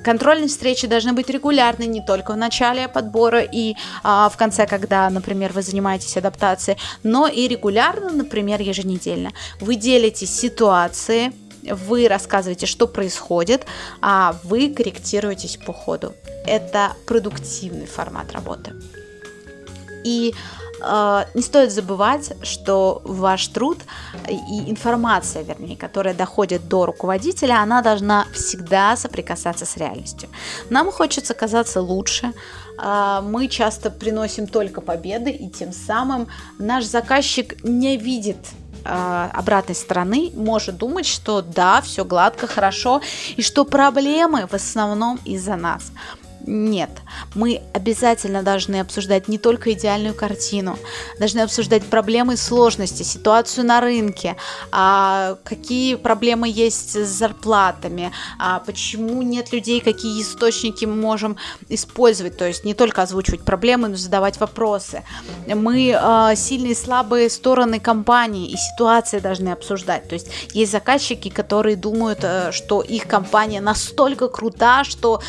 Контрольные 0.03 0.49
встречи 0.49 0.85
должны 0.85 1.13
быть 1.13 1.29
регулярны 1.29 1.83
не 1.83 2.01
только 2.01 2.33
в 2.33 2.37
начале 2.37 2.89
подбора 2.89 3.41
и 3.41 3.75
а, 4.03 4.27
в 4.29 4.35
конце, 4.35 4.67
когда, 4.67 5.09
например, 5.09 5.53
вы 5.53 5.61
занимаетесь 5.61 6.17
адаптацией, 6.17 6.77
но 7.03 7.27
и 7.27 7.47
регулярно, 7.47 8.09
например, 8.09 8.61
еженедельно. 8.61 9.31
Вы 9.61 9.75
делите 9.75 10.25
ситуации, 10.25 11.31
вы 11.71 12.07
рассказываете, 12.07 12.65
что 12.65 12.87
происходит, 12.87 13.65
а 14.01 14.35
вы 14.43 14.73
корректируетесь 14.73 15.57
по 15.57 15.73
ходу. 15.73 16.13
Это 16.45 16.93
продуктивный 17.05 17.85
формат 17.85 18.31
работы. 18.33 18.73
И 20.03 20.33
э, 20.81 21.25
не 21.33 21.41
стоит 21.41 21.71
забывать, 21.71 22.33
что 22.43 23.01
ваш 23.05 23.47
труд 23.47 23.79
и 24.27 24.69
информация, 24.69 25.43
вернее, 25.43 25.77
которая 25.77 26.13
доходит 26.13 26.67
до 26.67 26.85
руководителя, 26.85 27.61
она 27.61 27.81
должна 27.81 28.25
всегда 28.33 28.97
соприкасаться 28.97 29.65
с 29.65 29.77
реальностью. 29.77 30.29
Нам 30.69 30.91
хочется 30.91 31.33
казаться 31.33 31.81
лучше, 31.81 32.33
э, 32.77 33.19
мы 33.23 33.47
часто 33.47 33.89
приносим 33.89 34.47
только 34.47 34.81
победы, 34.81 35.31
и 35.31 35.49
тем 35.49 35.71
самым 35.71 36.27
наш 36.59 36.83
заказчик 36.83 37.63
не 37.63 37.95
видит 37.95 38.37
э, 38.83 39.29
обратной 39.33 39.75
стороны 39.75 40.31
может 40.35 40.77
думать, 40.77 41.05
что 41.05 41.41
да, 41.41 41.81
все 41.81 42.05
гладко, 42.05 42.47
хорошо, 42.47 43.01
и 43.35 43.41
что 43.41 43.65
проблемы 43.65 44.47
в 44.47 44.53
основном 44.53 45.19
из-за 45.25 45.55
нас. 45.55 45.91
Нет, 46.45 46.89
мы 47.35 47.61
обязательно 47.73 48.43
должны 48.43 48.81
обсуждать 48.81 49.29
не 49.29 49.37
только 49.37 49.71
идеальную 49.71 50.13
картину, 50.13 50.77
должны 51.17 51.39
обсуждать 51.39 51.83
проблемы 51.83 52.33
и 52.33 52.37
сложности, 52.37 53.03
ситуацию 53.03 53.65
на 53.65 53.79
рынке, 53.79 54.35
а, 54.71 55.37
какие 55.45 55.95
проблемы 55.95 56.49
есть 56.49 56.95
с 56.95 57.07
зарплатами, 57.07 58.11
а, 58.39 58.59
почему 58.59 59.21
нет 59.21 59.53
людей, 59.53 59.79
какие 59.79 60.21
источники 60.21 60.83
мы 60.83 60.95
можем 60.95 61.37
использовать, 61.69 62.37
то 62.37 62.45
есть 62.45 62.65
не 62.65 62.73
только 62.73 63.03
озвучивать 63.03 63.43
проблемы, 63.45 63.87
но 63.87 63.95
задавать 63.95 64.37
вопросы. 64.39 65.03
Мы 65.47 65.95
а, 65.97 66.35
сильные 66.35 66.73
и 66.73 66.75
слабые 66.75 67.29
стороны 67.29 67.79
компании 67.79 68.51
и 68.51 68.57
ситуации 68.57 69.19
должны 69.19 69.49
обсуждать, 69.49 70.09
то 70.09 70.15
есть 70.15 70.27
есть 70.53 70.73
заказчики, 70.73 71.29
которые 71.29 71.77
думают, 71.77 72.19
э, 72.23 72.51
что 72.51 72.81
их 72.81 73.07
компания 73.07 73.61
настолько 73.61 74.27
крута, 74.27 74.83
что 74.83 75.21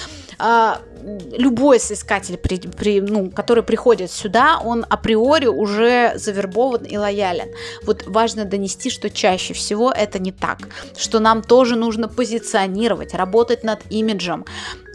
любой 1.32 1.80
соискатель, 1.80 2.36
при, 2.36 2.58
при, 2.58 3.00
ну, 3.00 3.30
который 3.30 3.62
приходит 3.62 4.10
сюда, 4.10 4.58
он 4.58 4.86
априори 4.88 5.46
уже 5.46 6.12
завербован 6.16 6.84
и 6.84 6.96
лоялен. 6.96 7.48
Вот 7.84 8.04
важно 8.06 8.44
донести, 8.44 8.90
что 8.90 9.10
чаще 9.10 9.54
всего 9.54 9.90
это 9.90 10.18
не 10.18 10.32
так, 10.32 10.58
что 10.96 11.20
нам 11.20 11.42
тоже 11.42 11.76
нужно 11.76 12.08
позиционировать, 12.08 13.14
работать 13.14 13.64
над 13.64 13.80
имиджем 13.90 14.44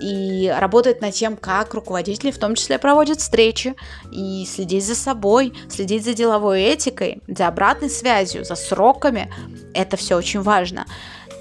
и 0.02 0.54
работать 0.58 1.02
над 1.02 1.14
тем, 1.14 1.38
как 1.38 1.74
руководители 1.74 2.32
в 2.32 2.40
том 2.40 2.56
числе 2.56 2.80
проводят 2.80 3.20
встречи 3.20 3.76
и 4.12 4.46
следить 4.46 4.86
за 4.86 4.96
собой, 4.96 5.54
следить 5.70 6.06
за 6.06 6.14
деловой 6.14 6.62
этикой, 6.62 7.22
за 7.28 7.48
обратной 7.48 7.90
связью, 7.90 8.46
за 8.46 8.56
сроками. 8.56 9.32
Это 9.74 9.98
все 9.98 10.16
очень 10.16 10.42
важно. 10.42 10.86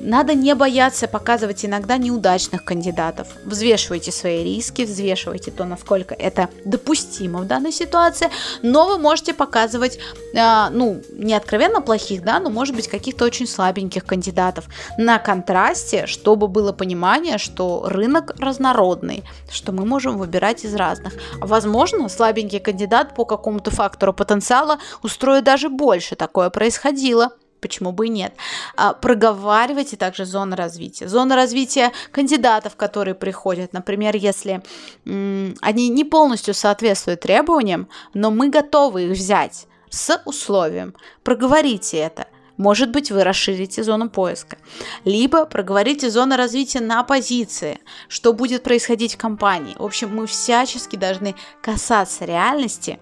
Надо 0.01 0.35
не 0.35 0.55
бояться 0.55 1.09
показывать 1.09 1.65
иногда 1.65 1.97
неудачных 1.97 2.65
кандидатов. 2.65 3.29
Взвешивайте 3.45 4.13
свои 4.13 4.45
риски, 4.45 4.83
взвешивайте 4.83 5.51
то, 5.51 5.65
насколько 5.65 6.15
это 6.15 6.49
допустимо 6.65 7.41
в 7.41 7.47
данной 7.47 7.73
ситуации, 7.73 8.29
но 8.63 8.87
вы 8.89 8.99
можете 8.99 9.35
показывать, 9.35 9.99
э, 10.35 10.69
ну, 10.71 11.03
не 11.13 11.35
откровенно 11.35 11.81
плохих, 11.81 12.23
да, 12.23 12.39
но 12.39 12.51
может 12.51 12.77
быть 12.77 12.89
каких-то 12.89 13.25
очень 13.25 13.47
слабеньких 13.47 14.05
кандидатов 14.05 14.67
на 14.97 15.19
контрасте, 15.19 16.07
чтобы 16.07 16.49
было 16.49 16.73
понимание, 16.73 17.39
что 17.39 17.85
рынок 17.87 18.33
разнородный, 18.39 19.25
что 19.51 19.73
мы 19.73 19.85
можем 19.85 20.19
выбирать 20.19 20.65
из 20.65 20.75
разных. 20.75 21.15
Возможно, 21.41 22.09
слабенький 22.09 22.61
кандидат 22.61 23.15
по 23.15 23.25
какому-то 23.25 23.71
фактору 23.71 24.13
потенциала 24.13 24.79
устроит 25.03 25.45
даже 25.45 25.69
больше. 25.69 26.15
Такое 26.15 26.51
происходило 26.51 27.31
почему 27.61 27.93
бы 27.93 28.07
и 28.07 28.11
нет. 28.11 28.35
А, 28.77 28.93
проговаривайте 28.95 29.97
также 29.97 30.25
зоны 30.25 30.57
развития. 30.57 31.09
Зона 31.09 31.37
развития 31.37 31.93
кандидатов, 32.13 32.77
которые 32.77 33.15
приходят, 33.15 33.73
например, 33.73 34.17
если 34.17 34.63
они 35.05 35.89
не 35.89 36.05
полностью 36.05 36.55
соответствуют 36.55 37.21
требованиям, 37.21 37.89
но 38.15 38.31
мы 38.31 38.49
готовы 38.49 39.05
их 39.05 39.13
взять 39.13 39.67
с 39.91 40.21
условием. 40.25 40.95
Проговорите 41.23 41.99
это. 41.99 42.27
Может 42.59 42.91
быть, 42.91 43.13
вы 43.13 43.23
расширите 43.23 43.85
зону 43.85 44.11
поиска. 44.11 44.59
Либо 45.05 45.47
проговорите 45.47 46.11
зону 46.11 46.37
развития 46.37 46.81
на 46.81 47.05
позиции, 47.05 47.79
что 48.09 48.33
будет 48.33 48.65
происходить 48.65 49.15
в 49.15 49.19
компании. 49.19 49.77
В 49.79 49.85
общем, 49.85 50.15
мы 50.15 50.27
всячески 50.27 50.97
должны 50.97 51.37
касаться 51.63 52.25
реальности 52.25 52.99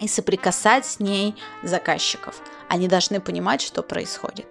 и 0.00 0.08
соприкасать 0.08 0.86
с 0.86 1.00
ней 1.00 1.34
заказчиков. 1.62 2.40
Они 2.68 2.88
должны 2.88 3.20
понимать, 3.20 3.60
что 3.62 3.82
происходит. 3.82 4.46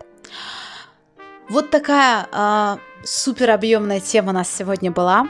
Вот 1.49 1.69
такая 1.69 2.27
э, 2.31 2.77
супер 3.03 3.51
объемная 3.51 3.99
тема 3.99 4.29
у 4.29 4.33
нас 4.33 4.49
сегодня 4.49 4.91
была. 4.91 5.27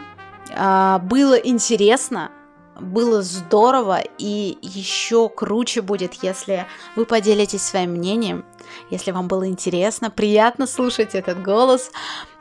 Э, 0.51 0.99
было 1.01 1.33
интересно, 1.33 2.31
было 2.79 3.21
здорово 3.21 4.01
и 4.17 4.57
еще 4.61 5.29
круче 5.29 5.81
будет, 5.81 6.13
если 6.23 6.65
вы 6.95 7.05
поделитесь 7.05 7.63
своим 7.63 7.91
мнением, 7.91 8.45
если 8.93 9.11
вам 9.11 9.27
было 9.27 9.47
интересно, 9.47 10.11
приятно 10.11 10.67
слушать 10.67 11.15
этот 11.15 11.41
голос, 11.41 11.91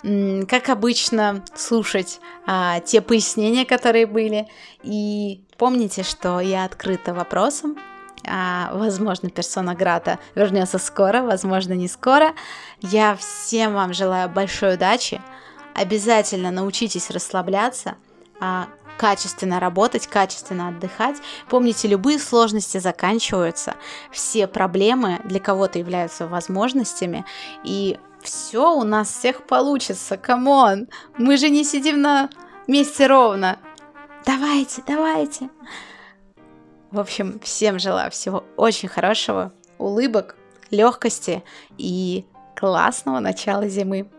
как 0.03 0.69
обычно 0.69 1.43
слушать 1.55 2.21
а, 2.47 2.81
те 2.81 3.01
пояснения, 3.01 3.65
которые 3.65 4.07
были. 4.07 4.47
И 4.83 5.43
помните, 5.57 6.03
что 6.03 6.41
я 6.41 6.65
открыта 6.65 7.15
вопросом, 7.15 7.77
а, 8.27 8.71
возможно, 8.75 9.31
персона 9.31 9.75
Грата 9.75 10.19
вернется 10.35 10.79
скоро, 10.79 11.23
возможно, 11.23 11.73
не 11.73 11.89
скоро. 11.89 12.35
Я 12.81 13.17
всем 13.17 13.75
вам 13.75 13.95
желаю 13.95 14.29
большой 14.29 14.75
удачи. 14.75 15.21
Обязательно 15.75 16.51
научитесь 16.51 17.11
расслабляться, 17.11 17.95
а, 18.41 18.69
качественно 18.99 19.61
работать, 19.61 20.07
качественно 20.07 20.69
отдыхать. 20.69 21.17
Помните, 21.49 21.89
любые 21.89 22.19
сложности 22.19 22.79
заканчиваются, 22.79 23.75
все 24.11 24.47
проблемы 24.47 25.21
для 25.25 25.41
кого-то 25.41 25.79
являются 25.79 26.27
возможностями, 26.27 27.25
и 27.65 27.99
все 28.23 28.73
у 28.75 28.85
нас 28.85 29.09
всех 29.09 29.47
получится, 29.47 30.17
come 30.17 30.58
on, 30.58 30.89
мы 31.19 31.37
же 31.37 31.49
не 31.51 31.65
сидим 31.65 32.01
на 32.01 32.31
месте 32.67 33.07
ровно. 33.07 33.59
Давайте, 34.25 34.83
давайте. 34.87 35.51
В 36.91 37.01
общем, 37.01 37.41
всем 37.41 37.79
желаю 37.79 38.11
всего 38.11 38.45
очень 38.57 38.89
хорошего, 38.89 39.53
улыбок, 39.79 40.37
легкости 40.71 41.43
и 41.79 42.27
классного 42.55 43.19
начала 43.19 43.67
зимы. 43.69 44.11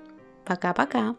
Пока-пока. 0.43 1.15